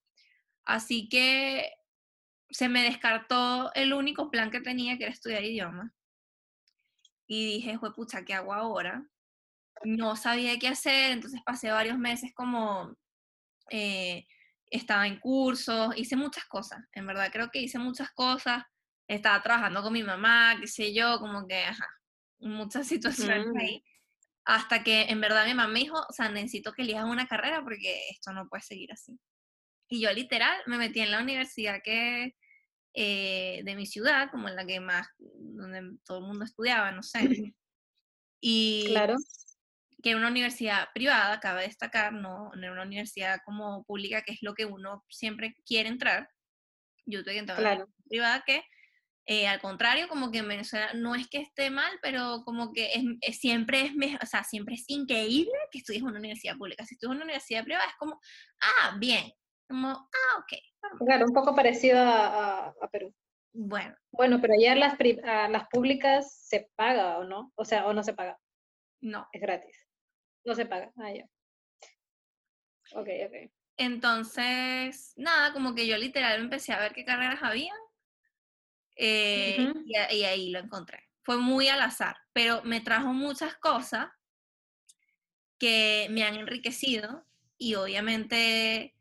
[0.66, 1.74] Así que
[2.50, 5.92] se me descartó el único plan que tenía, que era estudiar idiomas.
[7.28, 9.06] Y dije, pucha, ¿qué hago ahora?
[9.84, 12.96] No sabía qué hacer, entonces pasé varios meses como,
[13.70, 14.26] eh,
[14.72, 18.64] estaba en cursos, hice muchas cosas, en verdad creo que hice muchas cosas
[19.10, 21.88] estaba trabajando con mi mamá, qué sé yo, como que, ajá,
[22.40, 23.58] muchas situaciones mm.
[23.58, 23.84] ahí.
[24.46, 27.62] Hasta que en verdad mi mamá me dijo, o sea, necesito que elijas una carrera
[27.64, 29.20] porque esto no puede seguir así.
[29.90, 32.36] Y yo literal me metí en la universidad que
[32.94, 37.04] eh, de mi ciudad, como en la que más, donde todo el mundo estudiaba, no
[37.04, 37.20] sé.
[38.42, 39.18] Y claro.
[40.02, 44.34] Que era una universidad privada, cabe destacar, no, no era una universidad como pública, que
[44.34, 46.30] es lo que uno siempre quiere entrar.
[47.06, 48.64] Yo tuve que entrar en una privada que
[49.32, 52.90] eh, al contrario, como que en Venezuela no es que esté mal, pero como que
[53.22, 56.84] es, siempre es mejor, o sea, siempre es increíble que estudies en una universidad pública.
[56.84, 58.20] Si estudias en una universidad privada es como,
[58.60, 59.32] ah, bien,
[59.68, 61.06] como, ah, ok.
[61.06, 63.14] Claro, un poco parecido a, Perú.
[63.54, 63.96] Bueno.
[64.12, 68.14] Bueno, pero ya las, las públicas se paga o no, o sea, o no se
[68.14, 68.40] paga.
[69.00, 69.28] No.
[69.32, 69.89] Es gratis.
[70.50, 70.92] No se paga.
[70.98, 71.30] Ah, ya.
[72.96, 73.52] Ok, ok.
[73.78, 77.76] Entonces, nada, como que yo literal empecé a ver qué carreras había
[78.96, 81.08] eh, y, ahí lo encontré.
[81.22, 84.08] Fue muy al azar, pero me trajo muchas cosas
[85.60, 87.28] que me han enriquecido
[87.60, 88.96] y obviamente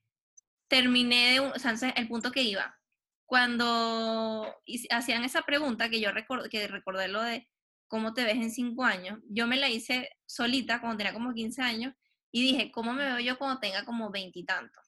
[0.68, 2.78] terminé de, o sea, el punto que iba.
[3.24, 4.54] Cuando
[4.90, 6.10] hacían esa pregunta, que yo
[6.50, 7.48] que recordé lo de
[7.88, 9.18] ¿cómo te ves en cinco años?
[9.28, 11.94] Yo me la hice solita cuando tenía como 15 años
[12.30, 14.84] y dije, ¿cómo me veo yo cuando tenga como veintitantos?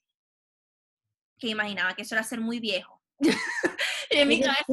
[1.38, 3.02] Que imaginaba que eso era ser muy viejo.
[4.10, 4.64] en mi cabeza,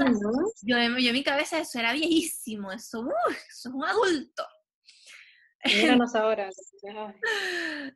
[0.62, 3.08] yo, en mi cabeza eso era viejísimo, eso,
[3.50, 4.46] eso es un adulto.
[5.66, 6.50] Míranos ahora.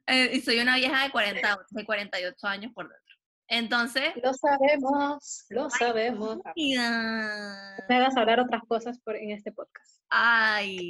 [0.07, 3.10] Eh, y soy una vieja de, 40, de 48 años por dentro.
[3.51, 4.13] Entonces.
[4.23, 6.39] Lo sabemos, lo sabemos.
[6.55, 10.01] Me hagas hablar otras cosas por, en este podcast.
[10.09, 10.89] Ay.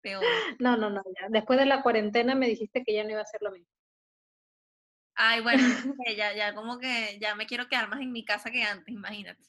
[0.00, 0.22] Peor.
[0.60, 1.02] No, no, no.
[1.20, 1.26] Ya.
[1.30, 3.68] Después de la cuarentena me dijiste que ya no iba a ser lo mismo.
[5.16, 5.58] Ay, bueno,
[6.16, 9.42] ya, ya como que ya me quiero quedar más en mi casa que antes, imagínate.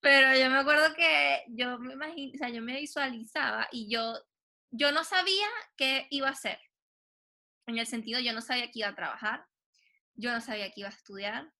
[0.00, 4.14] pero, yo me acuerdo que yo me imagino, o sea, yo me visualizaba y yo,
[4.70, 6.60] yo no sabía qué iba a hacer.
[7.66, 9.46] En el sentido, yo no sabía que iba a trabajar,
[10.14, 11.52] yo no sabía que iba a estudiar,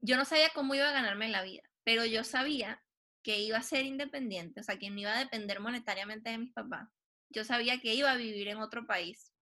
[0.00, 2.82] yo no sabía cómo iba a ganarme la vida, pero yo sabía
[3.22, 6.52] que iba a ser independiente, o sea, que no iba a depender monetariamente de mis
[6.52, 6.88] papás.
[7.30, 9.32] Yo sabía que iba a vivir en otro país.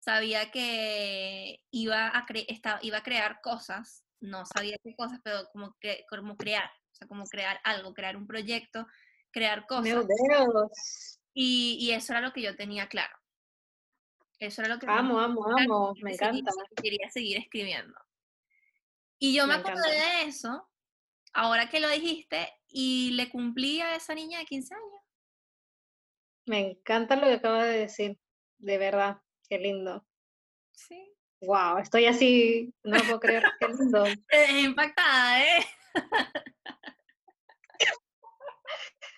[0.00, 2.26] Sabía que iba a,
[2.82, 7.08] iba a crear cosas, no sabía qué cosas, pero como, que, como crear, o sea,
[7.08, 8.86] como crear algo, crear un proyecto,
[9.30, 9.84] crear cosas.
[11.34, 13.16] Y, y eso era lo que yo tenía claro.
[14.42, 14.86] Eso era lo que...
[14.88, 16.50] Amo, amo, amo, me encanta.
[16.82, 17.96] Quería seguir escribiendo.
[19.20, 20.68] Y yo me, acordé de eso,
[21.32, 25.00] ahora que lo dijiste, y le cumplí a esa niña de 15 años.
[26.46, 28.18] Me encanta lo que acabas de decir,
[28.58, 30.04] de verdad, qué lindo.
[30.72, 31.14] Sí.
[31.42, 34.04] Wow, estoy así, no puedo creer, qué lindo.
[34.58, 35.66] Impactada, ¿eh?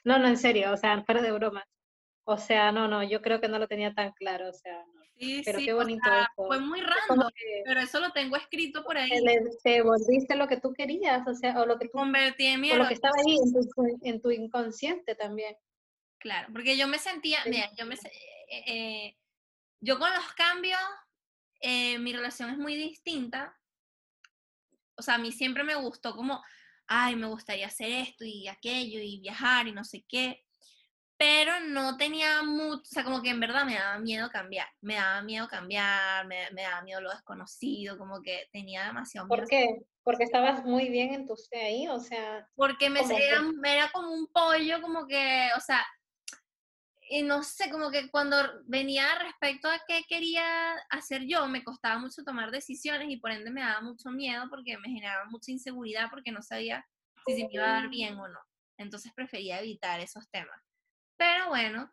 [0.04, 1.66] No, no, en serio, o sea, fuera de broma.
[2.24, 5.04] O sea, no, no, yo creo que no lo tenía tan claro, o sea, no.
[5.18, 7.28] Sí, pero qué bonito Fue muy raro,
[7.64, 9.10] pero eso lo tengo escrito por ahí.
[9.62, 12.72] Te, volviste lo que tú querías, o sea, o lo que tú convertí en mi
[12.72, 13.36] o lo que estaba ahí
[14.02, 15.56] en tu, inconsciente también.
[16.18, 19.16] Claro, porque yo me sentía, mira, yo me eh, eh,
[19.80, 20.80] yo con los cambios,
[21.60, 23.56] eh, mi relación es muy distinta.
[24.96, 26.42] O sea, a mí siempre me gustó como,
[26.86, 30.43] ay, me gustaría hacer esto y aquello y viajar y no sé qué
[31.24, 34.96] pero no tenía mucho, o sea, como que en verdad me daba miedo cambiar, me
[34.96, 39.40] daba miedo cambiar, me, me daba miedo lo desconocido, como que tenía demasiado miedo.
[39.40, 39.86] ¿Por qué?
[40.02, 42.46] Porque estabas muy bien en tu ahí, o sea...
[42.54, 45.82] Porque me, era, era como un pollo, como que, o sea,
[47.08, 51.98] y no sé, como que cuando venía respecto a qué quería hacer yo, me costaba
[51.98, 56.08] mucho tomar decisiones y por ende me daba mucho miedo porque me generaba mucha inseguridad
[56.10, 56.84] porque no sabía
[57.24, 58.40] si se me iba a dar bien o no.
[58.76, 60.60] Entonces prefería evitar esos temas.
[61.16, 61.92] Pero bueno,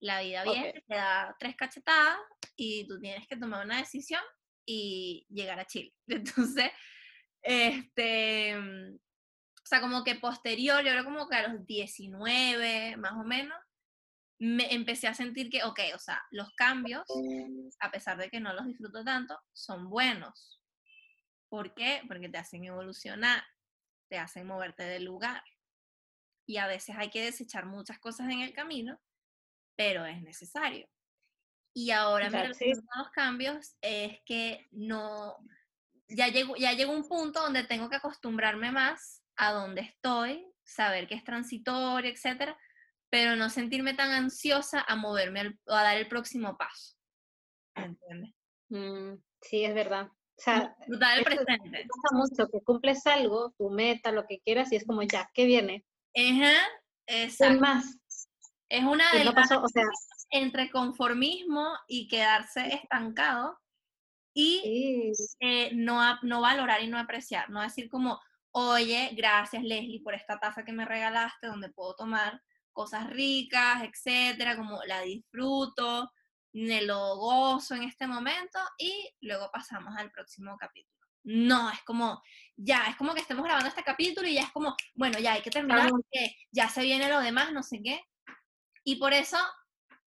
[0.00, 2.18] la vida viene, te da tres cachetadas
[2.56, 4.22] y tú tienes que tomar una decisión
[4.64, 5.94] y llegar a Chile.
[6.06, 6.70] Entonces,
[7.42, 13.12] este, mm, o sea, como que posterior, yo creo como que a los 19 más
[13.12, 13.58] o menos,
[14.38, 17.06] me empecé a sentir que, ok, o sea, los cambios,
[17.80, 20.60] a pesar de que no los disfruto tanto, son buenos.
[21.48, 22.02] ¿Por qué?
[22.06, 23.42] Porque te hacen evolucionar,
[24.10, 25.42] te hacen moverte del lugar
[26.46, 29.00] y a veces hay que desechar muchas cosas en el camino,
[29.76, 30.88] pero es necesario.
[31.74, 35.36] Y ahora me los cambios es que no,
[36.08, 41.06] ya llego, ya llegó un punto donde tengo que acostumbrarme más a donde estoy, saber
[41.06, 42.58] que es transitorio, etcétera,
[43.10, 46.96] pero no sentirme tan ansiosa a moverme a dar el próximo paso.
[47.74, 48.34] ¿Entiendes?
[48.70, 50.06] Mm, sí, es verdad.
[50.06, 51.86] O sea, disfrutar el presente.
[51.88, 55.46] Pasa mucho que cumples algo, tu meta, lo que quieras, y es como ya, ¿qué
[55.46, 55.84] viene?
[56.16, 56.56] Ajá,
[57.06, 57.60] exacto.
[57.60, 58.00] más?
[58.68, 59.84] Es una de las o sea,
[60.30, 63.58] entre conformismo y quedarse estancado
[64.34, 70.14] y eh, no, no valorar y no apreciar, no decir como, oye, gracias Leslie por
[70.14, 76.12] esta taza que me regalaste donde puedo tomar cosas ricas, etcétera, como la disfruto,
[76.52, 81.06] me lo gozo en este momento y luego pasamos al próximo capítulo.
[81.24, 82.22] No, es como,
[82.56, 85.42] ya, es como que estemos grabando este capítulo y ya es como, bueno, ya hay
[85.42, 88.02] que terminar porque ya se viene lo demás, no sé qué.
[88.82, 89.36] Y por eso,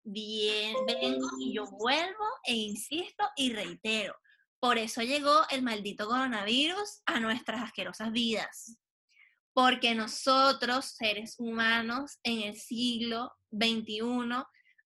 [0.03, 4.17] bien, vengo y yo vuelvo e insisto y reitero.
[4.61, 8.79] Por eso llegó el maldito coronavirus a nuestras asquerosas vidas.
[9.53, 14.03] Porque nosotros, seres humanos, en el siglo XXI,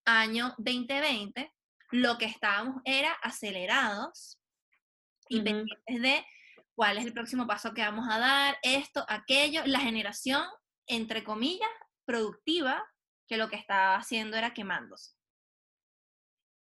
[0.04, 1.52] año 2020,
[1.92, 4.38] lo que estábamos era acelerados
[5.28, 6.26] y pendientes de
[6.74, 10.42] cuál es el próximo paso que vamos a dar, esto, aquello, la generación,
[10.86, 11.68] entre comillas,
[12.04, 12.84] productiva,
[13.28, 15.14] que lo que estaba haciendo era quemándose.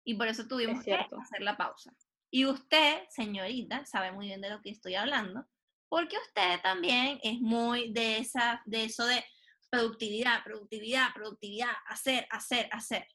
[0.05, 1.93] Y por eso tuvimos que hacer la pausa.
[2.31, 5.47] Y usted, señorita, sabe muy bien de lo que estoy hablando,
[5.89, 9.25] porque usted también es muy de, esa, de eso de
[9.71, 13.07] productividad, productividad, productividad, hacer, hacer, hacer.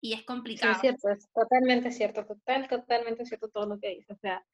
[0.00, 0.74] Y es complicado.
[0.74, 4.12] Sí, es cierto, es totalmente cierto, total, totalmente cierto todo lo que dice.
[4.12, 4.44] O sea,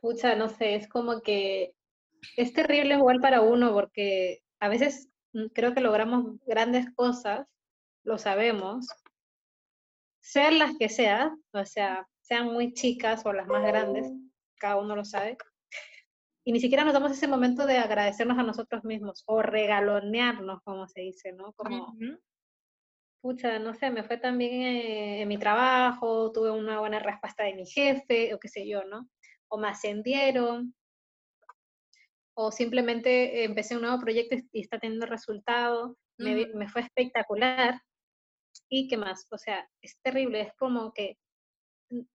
[0.00, 1.74] pucha, no sé, es como que
[2.36, 7.46] es terrible igual para uno porque a veces mm, creo que logramos grandes cosas,
[8.04, 8.86] lo sabemos,
[10.20, 14.10] sean las que sean, o sea, sean muy chicas o las más grandes,
[14.56, 15.38] cada uno lo sabe,
[16.48, 20.88] y ni siquiera nos damos ese momento de agradecernos a nosotros mismos o regalonearnos, como
[20.88, 21.52] se dice, ¿no?
[21.52, 21.94] Como,
[23.20, 27.54] pucha, no sé, me fue también eh, en mi trabajo, tuve una buena respuesta de
[27.54, 29.06] mi jefe, o qué sé yo, ¿no?
[29.48, 30.74] O me ascendieron,
[32.40, 37.80] o simplemente empecé un nuevo proyecto y está teniendo resultados, me, me, fue espectacular.
[38.68, 39.26] ¿Y qué más?
[39.32, 41.18] O sea, es terrible, es como que...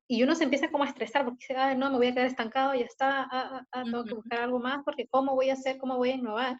[0.07, 2.27] Y uno se empieza como a estresar porque dice, ah, no, me voy a quedar
[2.27, 5.53] estancado, ya está, ah, ah, ah tengo que buscar algo más porque ¿cómo voy a
[5.53, 5.77] hacer?
[5.77, 6.57] ¿Cómo voy a innovar?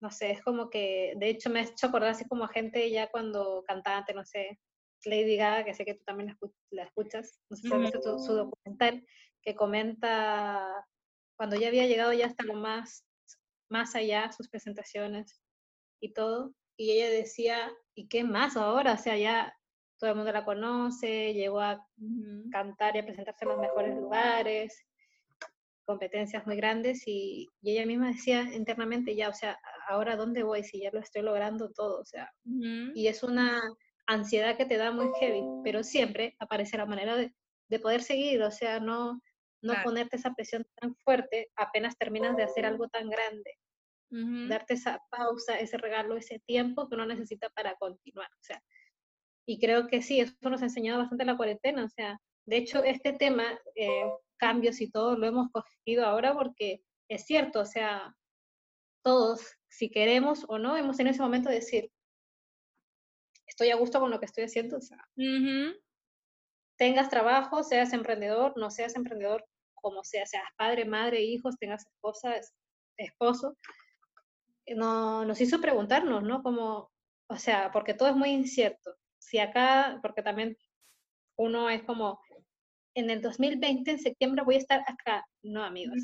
[0.00, 2.90] No sé, es como que, de hecho me ha hecho acordar así como a gente
[2.90, 4.58] ya cuando cantante, no sé,
[5.04, 6.36] Lady Gaga, que sé que tú también
[6.70, 9.06] la, escuchas, no sé si has visto su documental,
[9.42, 10.86] que comenta
[11.36, 13.06] cuando ya había llegado ya hasta lo más,
[13.68, 15.40] más allá, sus presentaciones
[16.00, 18.94] y todo, y ella decía, ¿y qué más ahora?
[18.94, 19.54] O sea, ya
[19.98, 21.86] todo el mundo la conoce, llegó a
[22.50, 24.86] cantar y a presentarse en los mejores lugares,
[25.84, 29.58] competencias muy grandes, y, ella misma decía internamente, ya, o sea,
[29.88, 32.32] ahora dónde voy si ya lo estoy logrando todo, o sea,
[32.94, 33.60] y es una
[34.10, 37.32] ansiedad que te da muy heavy, pero siempre aparece la manera de,
[37.68, 39.20] de poder seguir, o sea, no,
[39.62, 43.56] no ponerte esa presión tan fuerte apenas terminas de hacer algo tan grande.
[44.48, 48.26] Darte esa pausa, ese regalo, ese tiempo que uno necesita para continuar.
[48.26, 48.60] O sea,
[49.46, 51.84] y creo que sí, eso nos ha enseñado bastante la cuarentena.
[51.84, 53.44] O sea, de hecho, este tema,
[53.76, 58.16] eh, cambios y todo, lo hemos cogido ahora porque es cierto, o sea,
[59.04, 61.92] todos, si queremos o no, hemos en ese momento de decir,
[63.60, 65.06] estoy a gusto con lo que estoy haciendo, o sea,
[66.78, 69.44] tengas trabajo, seas emprendedor, no seas emprendedor,
[69.74, 72.40] como sea, seas padre, madre, hijos, tengas esposa,
[72.96, 73.58] esposo,
[74.64, 76.42] eh, no, nos hizo preguntarnos, ¿no?
[76.42, 76.90] Como,
[77.28, 78.94] o sea, porque todo es muy incierto.
[79.18, 80.56] Si acá, porque también
[81.36, 82.18] uno es como,
[82.94, 85.26] en el 2020, en septiembre, voy a estar acá.
[85.42, 85.98] No, amigos.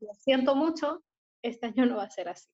[0.00, 1.04] lo siento mucho,
[1.42, 2.48] este año no va a ser así.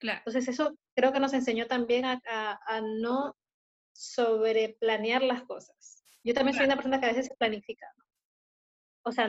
[0.00, 0.18] Claro.
[0.18, 3.36] Entonces, eso creo que nos enseñó también a, a, a no
[4.00, 6.02] sobreplanear las cosas.
[6.24, 7.86] Yo también soy una persona que a veces se planifica.
[9.02, 9.28] O sea,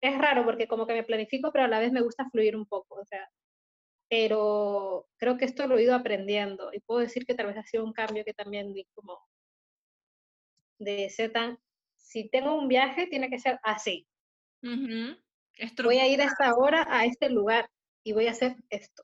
[0.00, 2.66] es raro porque como que me planifico, pero a la vez me gusta fluir un
[2.66, 3.00] poco.
[3.00, 3.28] O sea,
[4.08, 7.64] pero creo que esto lo he ido aprendiendo y puedo decir que tal vez ha
[7.64, 9.18] sido un cambio que también di como
[10.78, 11.58] de ser tan,
[11.96, 14.06] si tengo un viaje, tiene que ser así.
[15.82, 17.68] Voy a ir a esta hora a este lugar
[18.04, 19.02] y voy a hacer esto.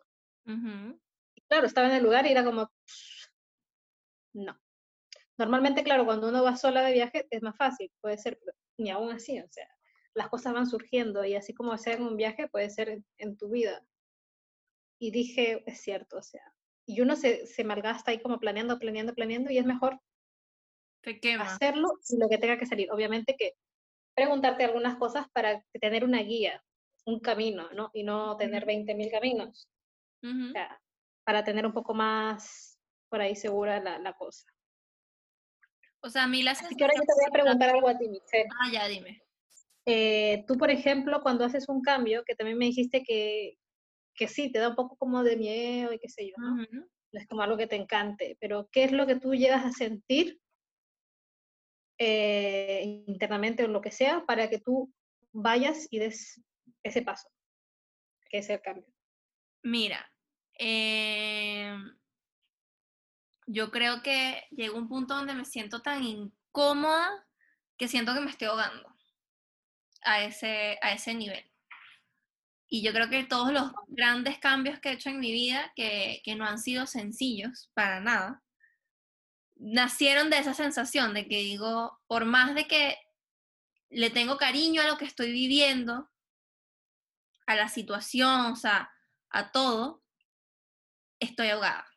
[1.34, 2.70] Y claro, estaba en el lugar y era como,
[4.34, 4.56] no.
[5.40, 8.38] Normalmente, claro, cuando uno va sola de viaje es más fácil, puede ser,
[8.76, 9.66] ni aún así, o sea,
[10.12, 13.82] las cosas van surgiendo y así como hacer un viaje puede ser en, tu vida.
[15.00, 16.42] Y dije, es cierto, o sea,
[16.84, 19.98] y uno se, se malgasta ahí como planeando, planeando, planeando y es mejor
[21.40, 22.92] hacerlo y lo que tenga que salir.
[22.92, 23.54] Obviamente que
[24.14, 26.62] preguntarte algunas cosas para tener una guía,
[27.06, 27.90] un camino, ¿no?
[27.94, 29.70] Y no tener 20.000 caminos.
[30.22, 30.78] o sea,
[31.24, 34.44] para tener un poco más por ahí segura la, la cosa.
[36.02, 36.62] O sea, a mí las...
[36.62, 38.48] Así que ahora yo te voy a preguntar algo a ti, Michelle.
[38.60, 39.22] Ah, ya, dime.
[39.86, 43.58] Eh, tú, por ejemplo, cuando haces un cambio, que también me dijiste que,
[44.14, 46.64] que sí, te da un poco como de miedo y qué sé yo, ¿no?
[47.12, 50.40] Es como algo que te encante, pero ¿qué es lo que tú llegas a sentir
[51.98, 54.92] eh, internamente o lo que sea para que tú
[55.32, 56.40] vayas y des
[56.82, 57.28] ese paso,
[58.28, 58.86] que es el cambio?
[59.62, 60.10] Mira,
[60.58, 61.74] eh,
[63.52, 67.26] yo creo que llegó un punto donde me siento tan incómoda
[67.76, 68.94] que siento que me estoy ahogando
[70.02, 71.50] a ese, a ese nivel.
[72.68, 76.22] Y yo creo que todos los grandes cambios que he hecho en mi vida, que,
[76.24, 78.40] que no han sido sencillos para nada,
[79.56, 82.98] nacieron de esa sensación de que digo, por más de que
[83.88, 86.08] le tengo cariño a lo que estoy viviendo,
[87.46, 88.92] a la situación, o sea,
[89.28, 90.04] a todo,
[91.18, 91.89] estoy ahogada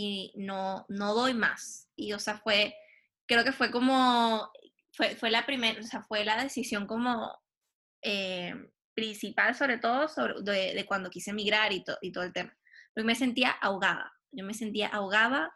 [0.00, 1.90] y no, no doy más.
[1.96, 2.72] Y, o sea, fue,
[3.26, 4.48] creo que fue como,
[4.92, 7.36] fue, fue la primera, o sea, fue la decisión como
[8.02, 8.54] eh,
[8.94, 12.56] principal, sobre todo, sobre, de, cuando quise emigrar y, y todo el tema.
[12.94, 15.52] Porque me sentía ahogada, yo me sentía ahogada,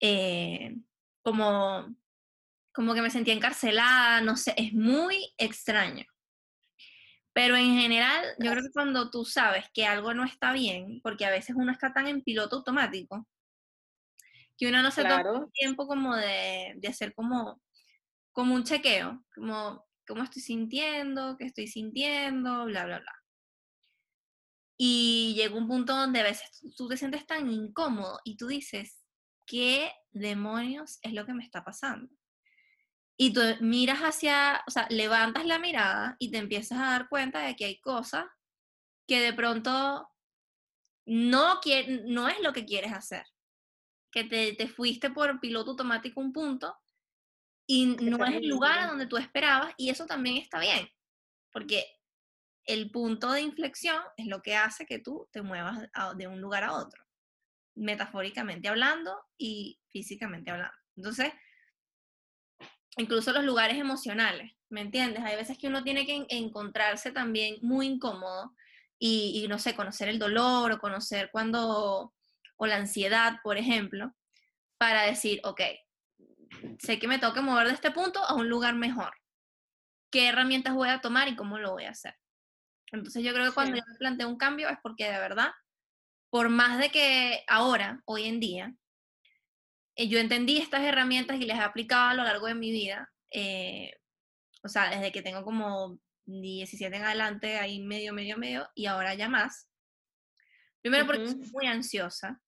[0.00, 0.76] eh,
[1.24, 1.92] como,
[2.72, 6.04] como que me sentía encarcelada, no sé, es muy extraño.
[7.32, 11.24] Pero en general, yo creo que cuando tú sabes que algo no está bien, porque
[11.26, 13.26] a veces uno está tan en piloto automático,
[14.62, 17.60] que uno no se toma el tiempo como de, de, hacer como,
[18.30, 23.12] como un chequeo, como cómo estoy sintiendo, qué estoy sintiendo, bla, bla, bla.
[24.78, 29.02] Y llega un punto donde a veces tú te sientes tan incómodo y tú dices,
[29.46, 32.14] ¿qué demonios es lo que me está pasando?
[33.16, 37.40] Y tú miras hacia, o sea, levantas la mirada y te empiezas a dar cuenta
[37.40, 38.26] de que hay cosas
[39.08, 40.08] que de pronto
[41.04, 41.60] no,
[42.04, 43.26] no es lo que quieres hacer.
[44.12, 46.76] Que te, te fuiste por piloto automático un punto
[47.66, 50.88] y no es el lugar a donde tú esperabas y eso también está bien,
[51.50, 51.86] porque
[52.64, 56.64] el punto de inflexión es lo que hace que tú te muevas de un lugar
[56.64, 57.02] a otro,
[57.74, 60.76] metafóricamente hablando y físicamente hablando.
[60.96, 61.32] Entonces,
[62.96, 65.22] incluso los lugares emocionales, ¿me entiendes?
[65.24, 68.54] Hay veces que uno tiene que encontrarse también muy incómodo
[68.98, 72.12] y, y no sé, conocer el dolor o conocer cuando,
[72.56, 74.14] o la ansiedad, por ejemplo,
[74.78, 75.60] para decir, ok,
[76.78, 79.12] sé que me tengo que mover de este punto a un lugar mejor.
[80.10, 82.14] ¿Qué herramientas voy a tomar y cómo lo voy a hacer?
[82.90, 85.50] Entonces yo creo que cuando yo me planteo un cambio es porque de verdad,
[86.30, 88.74] por más de que ahora, hoy en día,
[89.96, 93.10] eh, yo entendí estas herramientas y las he aplicado a lo largo de mi vida,
[93.30, 93.92] eh,
[94.62, 99.14] o sea, desde que tengo como 17 en adelante, ahí medio, medio, medio, y ahora
[99.14, 99.68] ya más.
[100.82, 102.40] Primero porque soy muy ansiosa,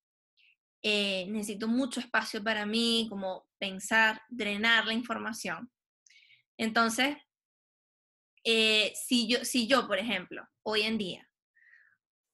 [0.83, 5.71] eh, necesito mucho espacio para mí, como pensar, drenar la información.
[6.59, 7.17] Entonces,
[8.45, 11.29] eh, si, yo, si yo, por ejemplo, hoy en día,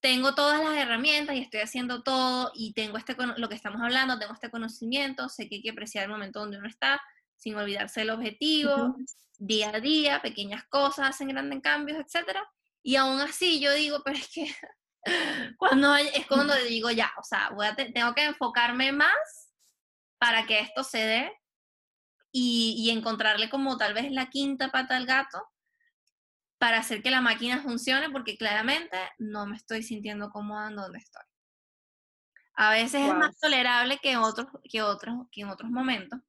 [0.00, 4.18] tengo todas las herramientas y estoy haciendo todo y tengo este, lo que estamos hablando,
[4.18, 7.00] tengo este conocimiento, sé que hay que apreciar el momento donde uno está,
[7.36, 8.96] sin olvidarse del objetivo,
[9.38, 12.38] día a día, pequeñas cosas hacen grandes cambios, etc.
[12.82, 14.50] Y aún así yo digo, pero es que
[15.58, 19.54] cuando es cuando digo ya, o sea, voy a tengo que enfocarme más
[20.18, 21.32] para que esto se dé
[22.32, 25.42] y, y, encontrarle como tal vez la quinta pata al gato
[26.58, 30.98] para hacer que la máquina funcione porque claramente no me estoy sintiendo cómoda en donde
[30.98, 31.24] estoy.
[32.54, 36.20] A veces es más tolerable que, otros, que, otros, que en otros momentos,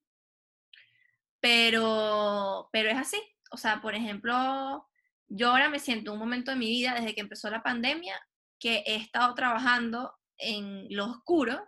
[1.42, 3.22] pero, pero es así.
[3.52, 4.88] O sea, por ejemplo,
[5.28, 8.18] yo ahora me siento un momento de mi vida desde que empezó la pandemia
[8.62, 11.68] que he estado trabajando en lo oscuro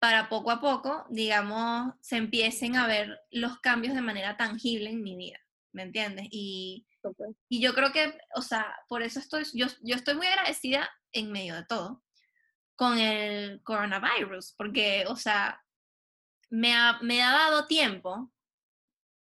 [0.00, 5.02] para poco a poco, digamos, se empiecen a ver los cambios de manera tangible en
[5.02, 5.38] mi vida,
[5.72, 6.26] ¿me entiendes?
[6.30, 6.86] Y,
[7.48, 11.30] y yo creo que, o sea, por eso estoy, yo, yo estoy muy agradecida en
[11.30, 12.02] medio de todo
[12.76, 15.62] con el coronavirus, porque, o sea,
[16.50, 18.32] me ha, me ha dado tiempo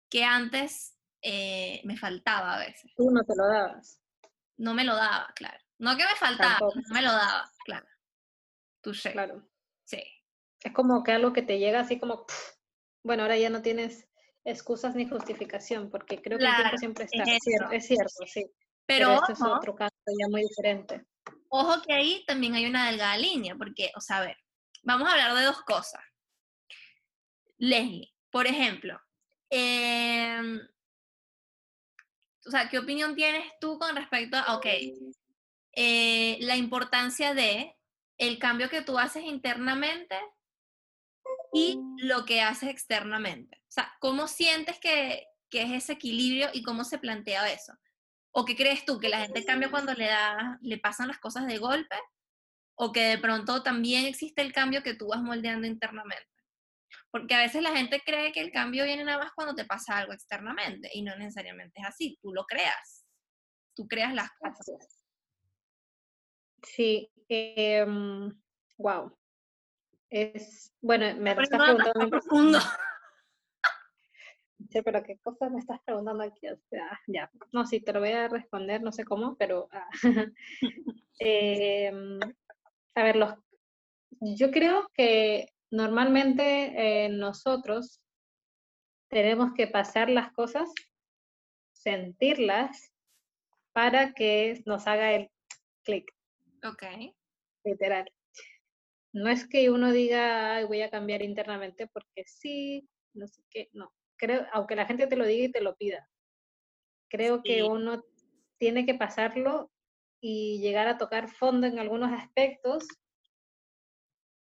[0.09, 2.91] que antes eh, me faltaba a veces.
[2.95, 3.99] Tú no te lo dabas.
[4.57, 5.64] No me lo daba, claro.
[5.78, 7.88] No que me faltaba, no me lo daba, claro.
[8.82, 9.11] Tú sé.
[9.11, 9.47] Claro.
[9.84, 10.01] Sí.
[10.61, 12.26] Es como que algo que te llega así como,
[13.03, 14.07] bueno, ahora ya no tienes
[14.43, 17.23] excusas ni justificación, porque creo que el tiempo siempre está.
[17.23, 18.45] Es cierto, es cierto, sí.
[18.86, 21.05] Pero, Pero es otro caso ya muy diferente.
[21.49, 24.38] Ojo que ahí también hay una delgada línea, porque, o sea, a ver,
[24.84, 26.01] vamos a hablar de dos cosas.
[27.57, 28.99] Leslie, por ejemplo,
[29.49, 30.59] eh,
[32.45, 34.65] o sea, ¿qué opinión tienes tú con respecto a, ok,
[35.76, 37.76] eh, la importancia de
[38.17, 40.17] el cambio que tú haces internamente
[41.53, 43.57] y lo que haces externamente.
[43.63, 47.73] O sea, ¿cómo sientes que, que es ese equilibrio y cómo se plantea eso?
[48.32, 48.99] ¿O qué crees tú?
[48.99, 51.95] ¿Que la gente cambia cuando le, da, le pasan las cosas de golpe?
[52.76, 56.30] ¿O que de pronto también existe el cambio que tú vas moldeando internamente?
[57.11, 59.97] Porque a veces la gente cree que el cambio viene nada más cuando te pasa
[59.97, 63.05] algo externamente y no necesariamente es así, tú lo creas,
[63.73, 65.04] tú creas las cosas.
[66.66, 67.11] Sí,
[68.78, 69.05] wow.
[70.09, 72.09] Em, es, bueno, me estás preguntando.
[72.09, 72.59] Profundo.
[74.72, 76.47] Sí, pero qué cosas me estás preguntando aquí.
[76.47, 79.68] O sea, ya, no, sí, te lo voy a responder, no sé cómo, pero.
[79.72, 79.88] Ah,
[81.20, 82.20] em,
[82.95, 83.36] a ver, los,
[84.22, 88.01] yo creo que normalmente eh, nosotros
[89.09, 90.74] tenemos que pasar las cosas,
[91.74, 92.95] sentirlas,
[93.76, 95.30] para que nos haga el
[95.84, 96.14] clic.
[96.66, 96.84] Ok.
[97.63, 98.11] Literal.
[99.13, 103.93] No es que uno diga, voy a cambiar internamente porque sí, no sé qué, no.
[104.18, 106.09] Creo, aunque la gente te lo diga y te lo pida,
[107.09, 108.03] creo que uno
[108.57, 109.72] tiene que pasarlo
[110.22, 112.88] y llegar a tocar fondo en algunos aspectos.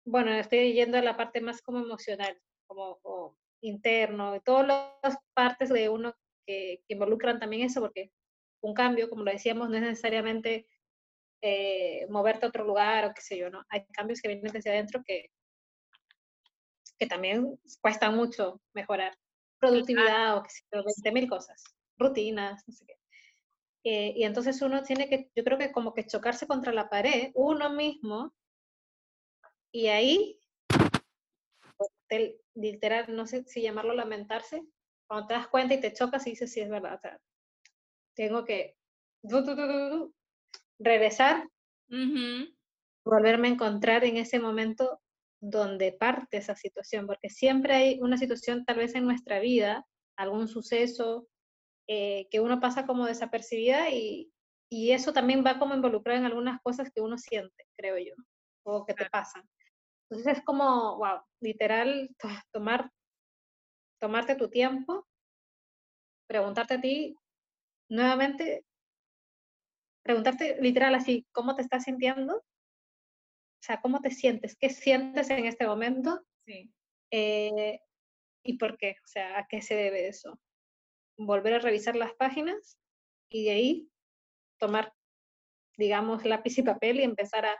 [0.04, 5.68] Bueno, estoy yendo a la parte más como emocional, como interno, y todas las partes
[5.68, 6.14] de uno
[6.46, 8.12] que, que involucran también eso, porque
[8.62, 10.66] un cambio, como lo decíamos, no es necesariamente
[11.42, 13.64] eh, moverte a otro lugar o qué sé yo, ¿no?
[13.68, 15.30] Hay cambios que vienen desde adentro que,
[16.98, 19.16] que también cuesta mucho mejorar.
[19.58, 21.62] Productividad o qué sé yo, 20 mil cosas,
[21.98, 22.94] rutinas, no sé qué.
[23.84, 27.30] Eh, y entonces uno tiene que, yo creo que como que chocarse contra la pared,
[27.34, 28.34] uno mismo,
[29.72, 30.38] y ahí,
[32.54, 34.62] literal, no sé si llamarlo lamentarse,
[35.06, 37.20] cuando te das cuenta y te chocas y dices, sí, es verdad, o sea,
[38.14, 38.76] tengo que
[40.80, 41.48] regresar,
[43.04, 45.00] volverme a encontrar en ese momento
[45.40, 50.48] donde parte esa situación, porque siempre hay una situación tal vez en nuestra vida, algún
[50.48, 51.28] suceso
[51.86, 54.30] eh, que uno pasa como desapercibida y,
[54.70, 58.14] y, eso también va como involucrado en algunas cosas que uno siente, creo yo,
[58.64, 59.48] o que te pasan.
[60.08, 62.14] Entonces es como, wow, literal,
[62.52, 62.90] tomar,
[64.00, 65.06] tomarte tu tiempo,
[66.28, 67.16] preguntarte a ti
[67.88, 68.64] nuevamente
[70.02, 72.36] preguntarte literal así, ¿cómo te estás sintiendo?
[72.36, 74.56] O sea, ¿cómo te sientes?
[74.56, 76.24] ¿Qué sientes en este momento?
[76.46, 76.72] Sí.
[77.10, 77.80] Eh,
[78.42, 78.96] ¿Y por qué?
[79.04, 80.40] O sea, ¿a qué se debe eso?
[81.18, 82.78] Volver a revisar las páginas
[83.28, 83.90] y de ahí
[84.58, 84.94] tomar,
[85.76, 87.56] digamos, lápiz y papel y empezar a,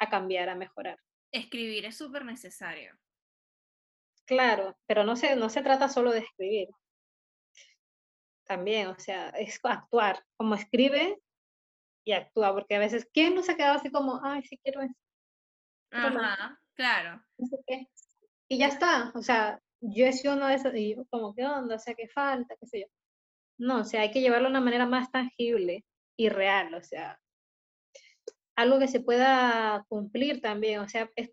[0.00, 0.98] a cambiar, a mejorar.
[1.30, 2.98] Escribir es súper necesario.
[4.26, 6.68] Claro, pero no se, no se trata solo de escribir.
[8.44, 10.24] También, o sea, es actuar.
[10.36, 11.20] Como escribe,
[12.04, 14.94] y actúa, porque a veces, ¿quién no se quedado así como, ay, sí quiero eso?
[15.90, 17.24] Ajá, claro.
[18.48, 21.46] Y ya está, o sea, yo he sido uno de esos, y yo como, ¿qué
[21.46, 21.76] onda?
[21.76, 22.56] O sea, ¿qué falta?
[22.60, 22.86] ¿Qué sé yo?
[23.58, 25.84] No, o sea, hay que llevarlo de una manera más tangible
[26.16, 27.20] y real, o sea,
[28.56, 31.32] algo que se pueda cumplir también, o sea, es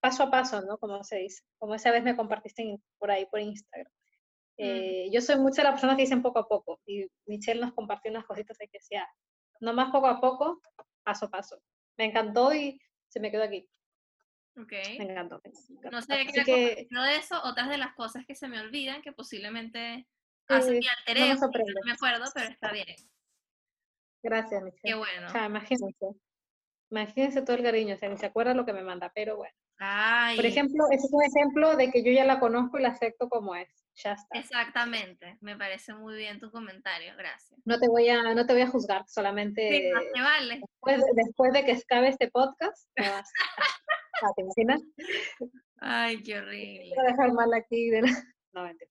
[0.00, 0.78] paso a paso, ¿no?
[0.78, 3.90] Como se dice, como esa vez me compartiste por ahí, por Instagram.
[4.58, 7.74] Eh, yo soy mucha de las personas que dicen poco a poco, y Michelle nos
[7.74, 9.08] compartió unas cositas ahí que decía,
[9.60, 10.60] no más poco a poco,
[11.02, 11.60] paso a paso.
[11.96, 13.68] Me encantó y se me quedó aquí.
[14.58, 14.72] Ok.
[14.98, 15.40] Me encantó.
[15.90, 16.86] No sé qué que...
[16.88, 20.06] de eso, otras de las cosas que se me olvidan, que posiblemente
[20.48, 21.50] hacen mi alter no,
[21.84, 22.96] me acuerdo, pero está bien.
[24.22, 24.82] Gracias, Michelle.
[24.82, 25.26] Qué bueno.
[25.26, 26.06] O sea, imagínense.
[26.90, 29.54] Imagínense todo el cariño, o sea, ni se acuerda lo que me manda, pero bueno.
[30.36, 33.28] Por ejemplo, ese es un ejemplo de que yo ya la conozco y la acepto
[33.28, 33.85] como es.
[34.04, 34.38] Ya está.
[34.38, 37.58] Exactamente, me parece muy bien tu comentario, gracias.
[37.64, 40.60] No te voy a, no te voy a juzgar, solamente sí, vale.
[40.60, 43.30] después, después, de que acabe este podcast, me vas
[44.22, 44.82] a, ¿te imaginas?
[45.78, 46.92] Ay, qué horrible.
[46.94, 47.90] Voy a dejar mal aquí.
[47.90, 48.00] De
[48.52, 48.90] No, mentira.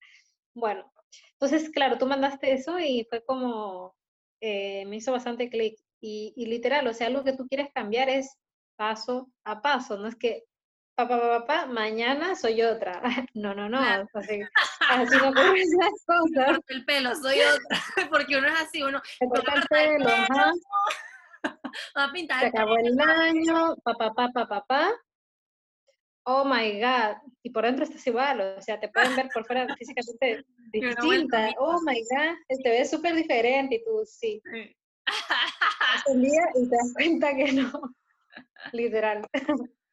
[0.55, 0.91] Bueno,
[1.33, 3.95] entonces, claro, tú mandaste eso y fue como,
[4.41, 5.77] eh, me hizo bastante clic.
[6.01, 8.37] Y, y literal, o sea, algo que tú quieres cambiar es
[8.75, 10.43] paso a paso, no es que
[10.95, 13.01] papá, papá, papá, mañana soy otra.
[13.33, 14.41] No, no, no, así,
[14.89, 16.59] así no ocurren las cosas.
[16.67, 17.79] El pelo, soy otra,
[18.09, 19.01] porque uno es así, uno...
[19.19, 20.53] Se corta el pelo, ajá.
[21.97, 24.93] Va a pintar Se acabó el año, papá, papá, papá.
[26.27, 29.67] Oh my God, y por dentro estás igual, o sea, te pueden ver por fuera
[29.75, 31.51] físicamente distinta.
[31.59, 34.41] Oh my God, te ves súper diferente y tú sí.
[36.07, 37.71] un día y te das cuenta que no,
[38.71, 39.21] literal.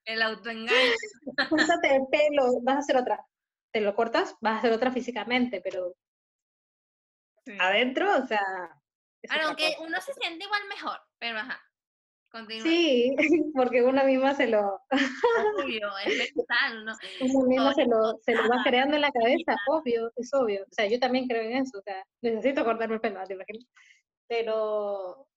[0.05, 0.93] El autoengaño.
[1.51, 3.25] Córtate el pelo, vas a hacer otra.
[3.73, 5.95] Te lo cortas, vas a hacer otra físicamente, pero
[7.59, 8.43] adentro, o sea.
[9.43, 11.61] aunque uno se siente igual mejor, pero ajá.
[12.31, 12.65] Continúa.
[12.65, 13.15] Sí,
[13.55, 14.81] porque una misma se lo.
[15.59, 16.93] Obvio, es mental, ¿no?
[17.21, 20.63] Una misma se lo, se lo va creando en la cabeza, obvio, es obvio.
[20.63, 23.67] O sea, yo también creo en eso, o sea, necesito cortarme el pelo, ¿te imaginas?
[24.27, 25.29] Pero,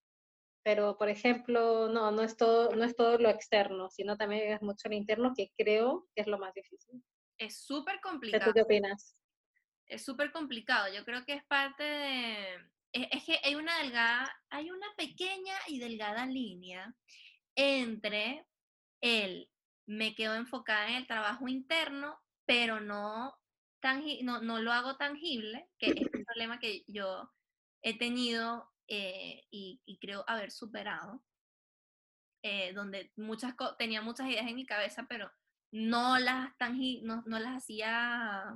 [0.66, 4.64] pero por ejemplo, no, no es todo, no es todo lo externo, sino también es
[4.64, 7.04] mucho lo interno, que creo que es lo más difícil.
[7.38, 8.46] Es súper complicado.
[8.46, 9.16] ¿Tú qué opinas?
[9.86, 10.92] Es súper complicado.
[10.92, 12.56] Yo creo que es parte de.
[12.92, 16.96] Es, que hay una delgada, hay una pequeña y delgada línea
[17.54, 18.48] entre
[19.02, 19.48] el
[19.86, 23.38] me quedo enfocada en el trabajo interno, pero no,
[24.24, 25.96] no, no lo hago tangible, que es un
[26.26, 27.32] problema que yo
[27.84, 31.24] he tenido eh, y, creo haber superado,
[32.44, 35.32] eh, donde muchas tenía muchas ideas en mi cabeza, pero
[35.72, 36.52] no las,
[37.02, 38.56] no, no las hacía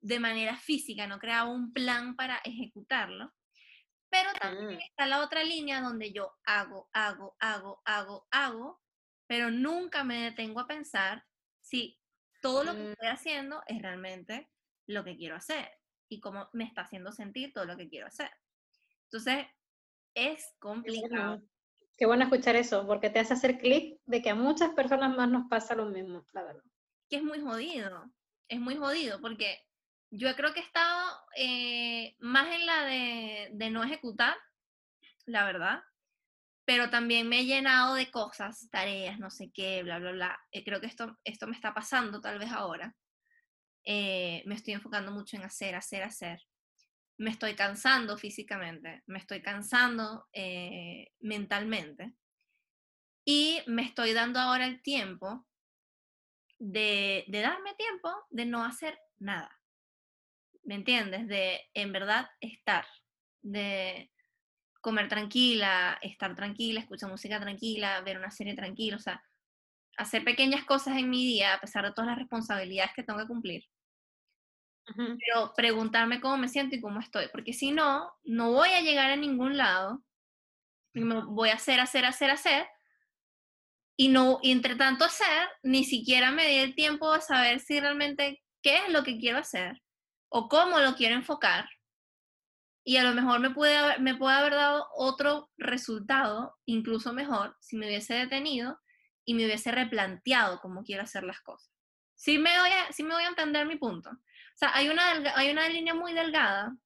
[0.00, 3.32] de manera física, no creaba un plan para ejecutarlo.
[4.10, 4.82] Pero también mm.
[4.82, 8.82] está la otra línea donde yo hago, hago, hago, hago, hago,
[9.26, 11.24] pero nunca me detengo a pensar
[11.62, 11.98] si
[12.42, 12.90] todo lo que mm.
[12.92, 14.50] estoy haciendo es realmente
[14.86, 15.70] lo que quiero hacer
[16.08, 18.30] y cómo me está haciendo sentir todo lo que quiero hacer.
[19.12, 19.46] Entonces,
[20.14, 21.42] es complicado.
[21.98, 25.28] Qué bueno escuchar eso, porque te hace hacer clic de que a muchas personas más
[25.28, 26.64] nos pasa lo mismo, la verdad.
[27.10, 28.10] Que es muy jodido,
[28.48, 29.60] es muy jodido, porque
[30.10, 34.34] yo creo que he estado eh, más en la de, no ejecutar
[35.26, 35.82] la verdad,
[36.64, 40.40] pero también me he llenado de cosas, tareas, no sé qué, bla, bla, bla.
[40.52, 42.96] Eh, creo que esto, esto me está pasando tal vez ahora.
[43.84, 46.40] Eh, me estoy enfocando mucho en hacer, hacer, hacer.
[47.22, 52.14] Me estoy cansando físicamente, me estoy cansando eh, mentalmente
[53.24, 55.46] y me estoy dando ahora el tiempo
[56.58, 59.56] de, de darme tiempo de no hacer nada.
[60.64, 61.28] ¿Me entiendes?
[61.28, 62.86] De en verdad estar,
[63.40, 64.10] de
[64.80, 69.22] comer tranquila, estar tranquila, escuchar música tranquila, ver una serie tranquila, o sea,
[69.96, 73.28] hacer pequeñas cosas en mi día a pesar de todas las responsabilidades que tengo que
[73.28, 73.64] cumplir.
[74.84, 79.10] Pero preguntarme cómo me siento y cómo estoy, porque si no, no voy a llegar
[79.10, 80.02] a ningún lado,
[80.92, 82.66] me voy a hacer, hacer, hacer, hacer,
[83.96, 87.78] y no, y entre tanto hacer, ni siquiera me di el tiempo de saber si
[87.78, 89.82] realmente qué es lo que quiero hacer
[90.28, 91.68] o cómo lo quiero enfocar
[92.84, 97.56] y a lo mejor me puede, haber, me puede haber dado otro resultado, incluso mejor,
[97.60, 98.78] si me hubiese detenido
[99.24, 101.70] y me hubiese replanteado cómo quiero hacer las cosas.
[102.16, 104.10] Sí me voy a, sí me voy a entender mi punto.
[104.54, 106.76] O sea, hay una, hay una línea muy delgada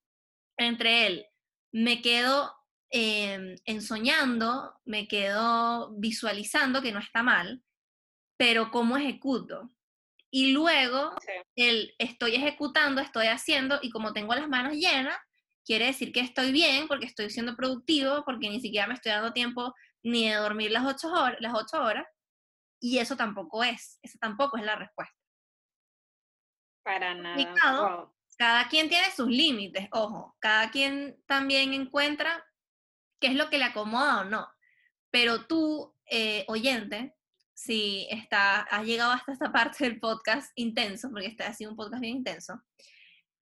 [0.56, 1.26] entre él,
[1.72, 2.52] me quedo
[2.90, 7.62] eh, ensoñando, me quedo visualizando, que no está mal,
[8.38, 9.70] pero cómo ejecuto.
[10.30, 11.14] Y luego,
[11.56, 15.18] el estoy ejecutando, estoy haciendo, y como tengo las manos llenas,
[15.64, 19.32] quiere decir que estoy bien porque estoy siendo productivo, porque ni siquiera me estoy dando
[19.32, 22.06] tiempo ni de dormir las ocho horas, las ocho horas
[22.80, 25.16] y eso tampoco es, eso tampoco es la respuesta.
[26.86, 28.08] Para nada.
[28.38, 32.46] Cada quien tiene sus límites, ojo, cada quien también encuentra
[33.18, 34.46] qué es lo que le acomoda o no.
[35.10, 37.16] Pero tú, eh, oyente,
[37.54, 41.76] si está, has llegado hasta esta parte del podcast intenso, porque este ha sido un
[41.76, 42.62] podcast bien intenso,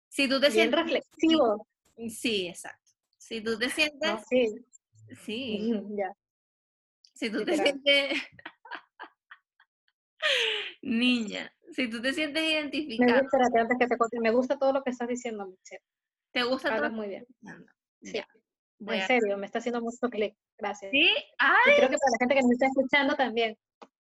[0.09, 1.67] si tú te bien reflexivo.
[2.09, 2.93] Sí, exacto.
[3.19, 4.21] Si tú te sientes...
[4.31, 4.65] sí.
[5.25, 5.73] Sí.
[5.97, 6.13] Ya.
[7.13, 8.23] Si tú te sientes...
[10.83, 13.23] Niña, si tú te sientes identificada...
[14.21, 15.83] Me gusta, todo lo que estás diciendo, Michelle.
[16.33, 16.91] ¿Te gusta todo?
[16.91, 17.27] muy bien.
[18.03, 18.21] Sí.
[18.81, 20.37] En serio, me está haciendo mucho clic.
[20.57, 20.91] Gracias.
[20.91, 21.09] ¿Sí?
[21.09, 23.59] Y creo que para la gente que me está escuchando también.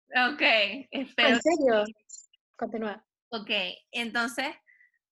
[0.09, 0.41] Ok,
[0.91, 1.29] espero.
[1.29, 1.85] En serio.
[2.57, 3.05] Continúa.
[3.29, 3.49] Ok,
[3.91, 4.47] entonces,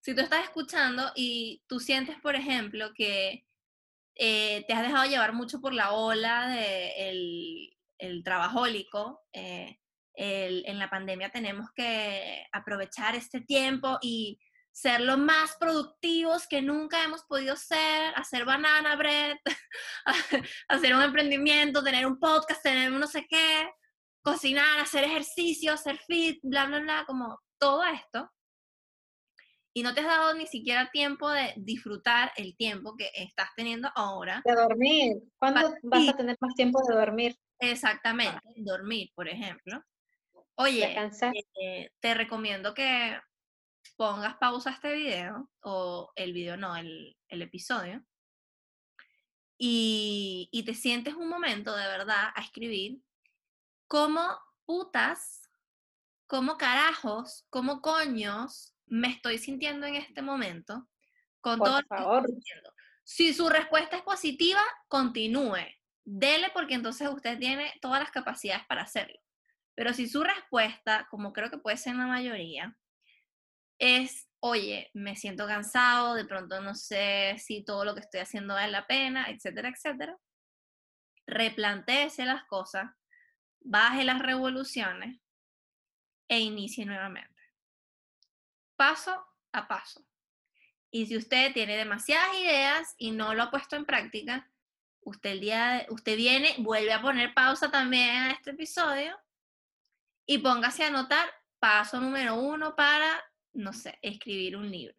[0.01, 3.45] si tú estás escuchando y tú sientes, por ejemplo, que
[4.15, 9.77] eh, te has dejado llevar mucho por la ola del el trabajólico, eh,
[10.21, 14.39] en la pandemia tenemos que aprovechar este tiempo y
[14.71, 19.37] ser lo más productivos que nunca hemos podido ser, hacer banana bread,
[20.67, 23.69] hacer un emprendimiento, tener un podcast, tener un no sé qué,
[24.21, 28.29] cocinar, hacer ejercicio, hacer fit, bla, bla, bla, como todo esto
[29.73, 33.89] y no te has dado ni siquiera tiempo de disfrutar el tiempo que estás teniendo
[33.95, 34.41] ahora.
[34.43, 35.17] De dormir.
[35.37, 37.35] ¿Cuándo vas a tener más tiempo de dormir?
[37.59, 39.81] Exactamente, dormir, por ejemplo.
[40.61, 40.93] Oye,
[41.61, 43.17] eh, te recomiendo que
[43.95, 48.03] pongas pausa a este video, o el video no, el, episodio,
[49.57, 53.01] y, y te sientes un momento de verdad a escribir
[53.87, 55.49] cómo putas,
[56.27, 60.89] cómo carajos, cómo coños me estoy sintiendo en este momento,
[61.39, 62.27] con todo favor.
[63.05, 65.65] Si su respuesta es positiva, continúe.
[66.03, 69.17] Dele porque entonces usted tiene todas las capacidades para hacerlo.
[69.79, 72.75] Pero si su respuesta, como creo que puede ser la mayoría,
[73.79, 78.55] es, oye, me siento cansado, de pronto no sé si todo lo que estoy haciendo
[78.55, 80.17] vale la pena, etcétera, etcétera,
[81.25, 82.91] replantéese las cosas,
[83.61, 85.21] baje las revoluciones
[86.27, 87.41] e inicie nuevamente
[88.75, 90.05] paso a paso.
[90.91, 94.51] Y si usted tiene demasiadas ideas y no lo ha puesto en práctica,
[94.99, 99.17] usted, día usted viene, vuelve a poner pausa también a este episodio
[100.29, 101.27] y póngase a anotar
[101.57, 103.19] paso número uno para,
[103.53, 104.95] no sé, escribir un libro.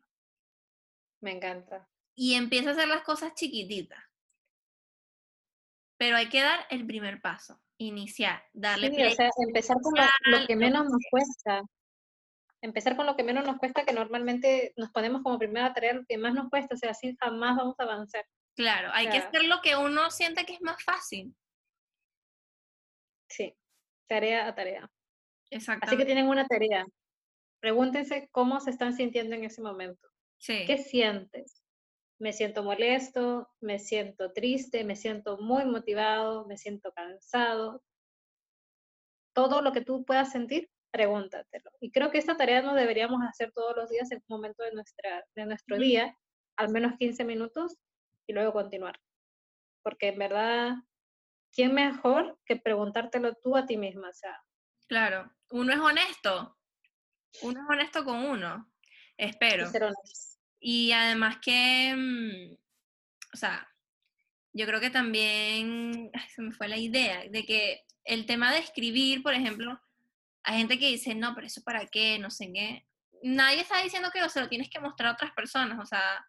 [1.20, 1.88] Me encanta.
[2.16, 4.02] Y empieza a hacer las cosas chiquititas.
[5.96, 9.94] Pero hay que dar el primer paso, iniciar, darle sí, o sea, empezar con
[10.32, 11.62] lo que menos nos cuesta
[12.62, 16.04] empezar con lo que menos nos cuesta, que normalmente nos ponemos como primera tarea lo
[16.04, 18.26] que más nos cuesta, o sea, así jamás vamos a avanzar.
[18.54, 21.34] Claro, hay que hacer lo que uno siente que es más fácil.
[23.28, 23.56] Sí,
[24.06, 24.90] tarea a tarea.
[25.50, 25.86] Exacto.
[25.86, 26.86] Así que tienen una tarea.
[27.60, 30.08] Pregúntense cómo se están sintiendo en ese momento.
[30.38, 30.64] Sí.
[30.66, 31.62] ¿Qué sientes?
[32.18, 37.82] Me siento molesto, me siento triste, me siento muy motivado, me siento cansado.
[39.34, 41.70] Todo lo que tú puedas sentir, pregúntatelo.
[41.80, 44.72] Y creo que esta tarea nos deberíamos hacer todos los días en un momento de,
[44.72, 46.16] nuestra, de nuestro día,
[46.56, 47.76] al menos 15 minutos,
[48.26, 48.98] y luego continuar.
[49.82, 50.74] porque en verdad,
[51.52, 54.10] ¿quién mejor que preguntártelo tú a ti misma?
[54.10, 54.38] O sea,
[54.90, 56.58] Claro, uno es honesto.
[57.42, 58.68] Uno es honesto con uno.
[59.16, 59.70] Espero.
[60.58, 62.56] Y además que, mm,
[63.32, 63.72] o sea,
[64.52, 68.58] yo creo que también, ay, se me fue la idea, de que el tema de
[68.58, 69.80] escribir, por ejemplo,
[70.42, 72.84] hay gente que dice, no, pero eso para qué, no sé qué.
[73.22, 76.26] Nadie está diciendo que se lo tienes que mostrar a otras personas, o sea,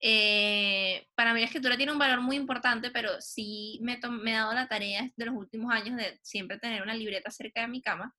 [0.00, 4.34] eh, para mí la escritura tiene un valor muy importante, pero sí me, me he
[4.34, 7.82] dado la tarea de los últimos años de siempre tener una libreta cerca de mi
[7.82, 8.14] cama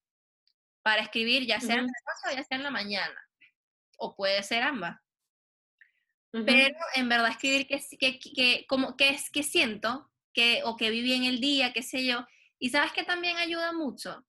[0.81, 3.19] para escribir, ya sea en la noche o ya sea en la mañana,
[3.97, 4.97] o puede ser ambas.
[6.31, 10.91] Pero en verdad escribir que, que, que, como, que es que siento, que, o que
[10.91, 12.25] viví en el día, qué sé yo.
[12.59, 14.25] Y sabes que también ayuda mucho.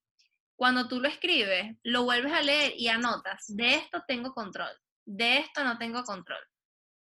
[0.57, 4.73] Cuando tú lo escribes, lo vuelves a leer y anotas, de esto tengo control,
[5.07, 6.43] de esto no tengo control,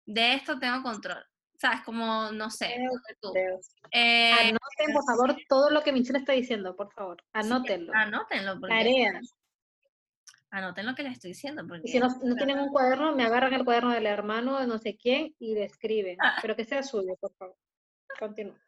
[0.06, 1.24] de esto tengo control.
[1.56, 1.82] ¿Sabes?
[1.82, 2.76] Como, no sé,
[3.20, 3.32] tú.
[3.90, 7.22] Eh, Anoten, por favor, todo lo que Michelle está diciendo, por favor.
[7.32, 7.92] Anótenlo.
[7.94, 9.20] anótenlo, porque, Tarea.
[10.50, 11.64] anoten lo que les estoy diciendo.
[11.66, 14.66] Porque, Y si no, no tienen un cuaderno, me agarran el cuaderno del hermano de
[14.66, 16.16] no sé quién y le escriben.
[16.20, 16.36] Ah.
[16.42, 17.56] Pero que sea suyo, por favor.
[18.18, 18.58] Continúa.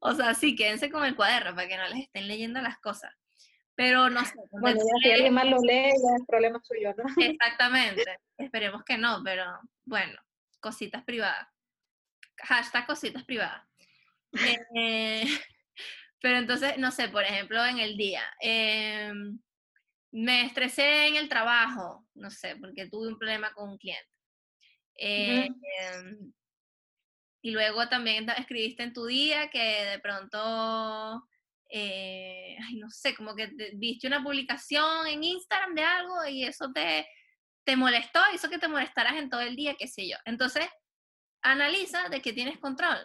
[0.00, 3.12] O sea, sí, quédense con el cuaderno para que no les estén leyendo las cosas.
[3.74, 4.34] Pero no sé.
[4.50, 7.04] Bueno, ya si alguien más lo lee, ya es problema suyo, ¿no?
[7.24, 8.18] Exactamente.
[8.36, 9.44] Esperemos que no, pero
[9.84, 10.18] bueno,
[10.60, 11.48] cositas privadas.
[12.38, 13.66] Hashtag cositas privadas.
[14.74, 15.24] Eh,
[16.20, 19.38] pero entonces, no sé, por ejemplo, en el día, em,
[20.12, 24.08] me estresé en el trabajo, no sé, porque tuve un problema con un cliente.
[24.96, 25.48] Eh,
[25.80, 26.32] em,
[27.42, 31.26] y luego también escribiste en tu día que de pronto,
[31.70, 36.44] eh, ay, no sé, como que te- viste una publicación en Instagram de algo y
[36.44, 37.08] eso te,
[37.70, 40.16] te molestó, hizo que te molestaras en todo el día, qué sé yo.
[40.24, 40.68] Entonces,
[41.40, 42.98] analiza de que tienes control.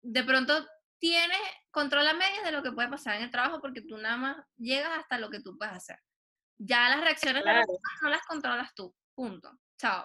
[0.00, 0.64] De pronto
[1.00, 1.40] tienes
[1.72, 4.36] control a medias de lo que puede pasar en el trabajo porque tú nada más
[4.58, 5.98] llegas hasta lo que tú puedes hacer.
[6.56, 8.94] Ya las reacciones de los demás no las controlas tú.
[9.12, 9.50] Punto.
[9.76, 10.04] Chao.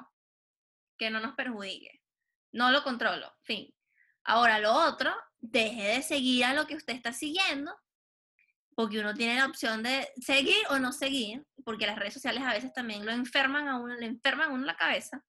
[0.97, 2.01] Que no nos perjudique.
[2.53, 3.31] No lo controlo.
[3.43, 3.71] Fin.
[4.23, 7.71] Ahora lo otro, deje de seguir a lo que usted está siguiendo,
[8.75, 12.53] porque uno tiene la opción de seguir o no seguir, porque las redes sociales a
[12.53, 15.23] veces también lo enferman a uno, le enferman a uno la cabeza.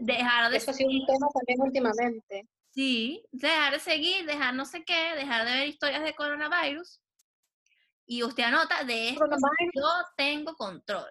[0.00, 2.48] Dejar de Eso ha sido un tema también últimamente.
[2.72, 7.00] Sí, dejar de seguir, dejar no sé qué, dejar de ver historias de coronavirus.
[8.06, 9.26] Y usted anota, de esto
[9.74, 11.08] yo tengo control.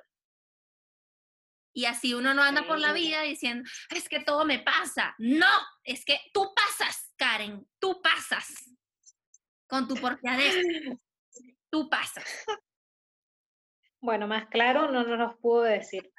[1.73, 5.15] Y así uno no anda por la vida diciendo, es que todo me pasa.
[5.17, 5.47] No,
[5.83, 8.47] es que tú pasas, Karen, tú pasas.
[9.67, 10.65] Con tu porfiadez,
[11.69, 12.45] tú pasas.
[14.01, 16.11] Bueno, más claro no nos los pudo decir.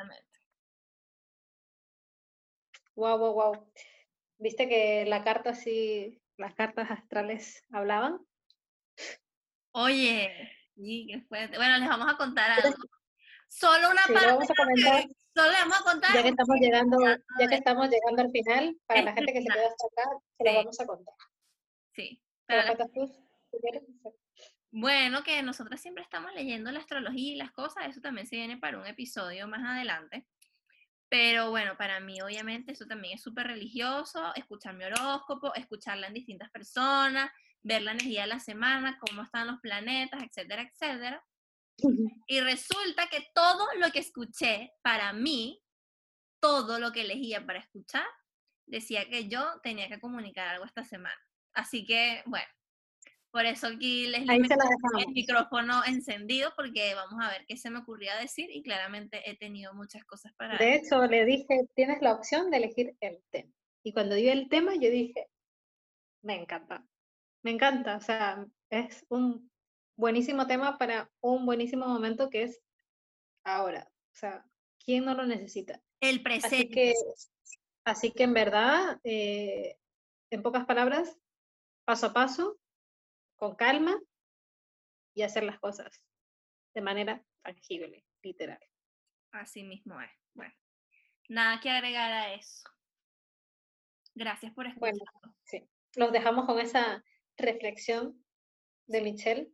[2.94, 3.72] Wow, wow, wow.
[4.38, 8.18] ¿Viste que la carta sí, las cartas astrales hablaban?
[9.72, 10.50] Oye.
[11.28, 12.76] Bueno, les vamos a contar algo.
[13.48, 14.46] Solo una Sí, lo parte,
[15.34, 16.14] solo les vamos a contar.
[16.14, 16.96] ya que estamos llegando,
[17.38, 20.44] ya que estamos llegando al final, para la gente que se queda hasta acá, se
[20.44, 20.56] lo Sí.
[20.56, 21.14] vamos a contar.
[21.94, 23.26] Sí, la- tú.
[24.72, 28.56] Bueno, que nosotras siempre estamos leyendo la astrología y las cosas, eso también se viene
[28.56, 30.26] para un episodio más adelante.
[31.08, 36.14] Pero bueno, para mí obviamente eso también es súper religioso, escuchar mi horóscopo, escucharla en
[36.14, 41.24] distintas personas, ver la energía de la semana, cómo están los planetas, etcétera, etcétera.
[42.28, 45.60] Y resulta que todo lo que escuché para mí,
[46.40, 48.06] todo lo que elegía para escuchar,
[48.66, 51.20] decía que yo tenía que comunicar algo esta semana.
[51.54, 52.46] Así que, bueno,
[53.30, 58.16] por eso aquí les el micrófono encendido porque vamos a ver qué se me ocurría
[58.16, 62.50] decir y claramente he tenido muchas cosas para De hecho, le dije, tienes la opción
[62.50, 63.52] de elegir el tema.
[63.82, 65.28] Y cuando dio el tema, yo dije,
[66.22, 66.84] me encanta,
[67.42, 67.96] me encanta.
[67.96, 69.50] O sea, es un
[69.96, 72.60] buenísimo tema para un buenísimo momento que es
[73.44, 73.90] ahora.
[74.12, 74.44] O sea,
[74.84, 75.80] ¿quién no lo necesita?
[76.00, 76.68] el Así presente.
[76.70, 76.94] que,
[77.84, 79.76] así que en verdad, eh,
[80.30, 81.16] en pocas palabras,
[81.84, 82.59] paso a paso,
[83.40, 83.98] con calma
[85.14, 86.04] y hacer las cosas
[86.74, 88.60] de manera tangible, literal.
[89.32, 90.10] Así mismo es.
[90.34, 90.54] Bueno,
[91.28, 92.68] nada que agregar a eso.
[94.14, 94.92] Gracias por escuchar.
[94.92, 95.68] Bueno, sí.
[95.96, 97.02] Los dejamos con esa
[97.38, 98.22] reflexión
[98.86, 99.50] de Michelle.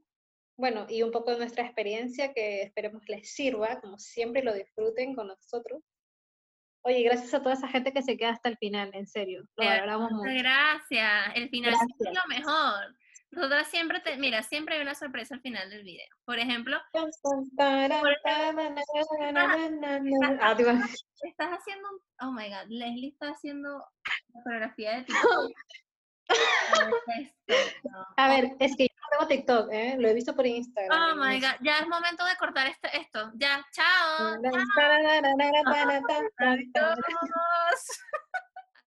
[0.59, 5.15] Bueno, y un poco de nuestra experiencia que esperemos les sirva, como siempre, lo disfruten
[5.15, 5.83] con nosotros.
[6.83, 9.65] Oye, gracias a toda esa gente que se queda hasta el final, en serio, lo
[9.65, 10.43] valoramos Muchas mucho.
[10.43, 11.37] gracias.
[11.37, 12.97] El final es lo mejor.
[13.37, 16.09] Nosotras siempre, te, mira, siempre hay una sorpresa al final del video.
[16.25, 17.11] Por ejemplo, Por.
[19.37, 20.87] Ah,
[21.23, 23.85] estás haciendo, un- oh my god, Leslie está haciendo
[24.33, 25.53] la coreografía de TikTok.
[28.17, 29.97] A ver, es que yo no tengo TikTok, ¿eh?
[29.99, 30.99] Lo he visto por Instagram.
[30.99, 33.33] Oh my god, ya es momento de cortar este, esto.
[33.35, 34.41] Ya, chao.
[36.73, 36.97] chao.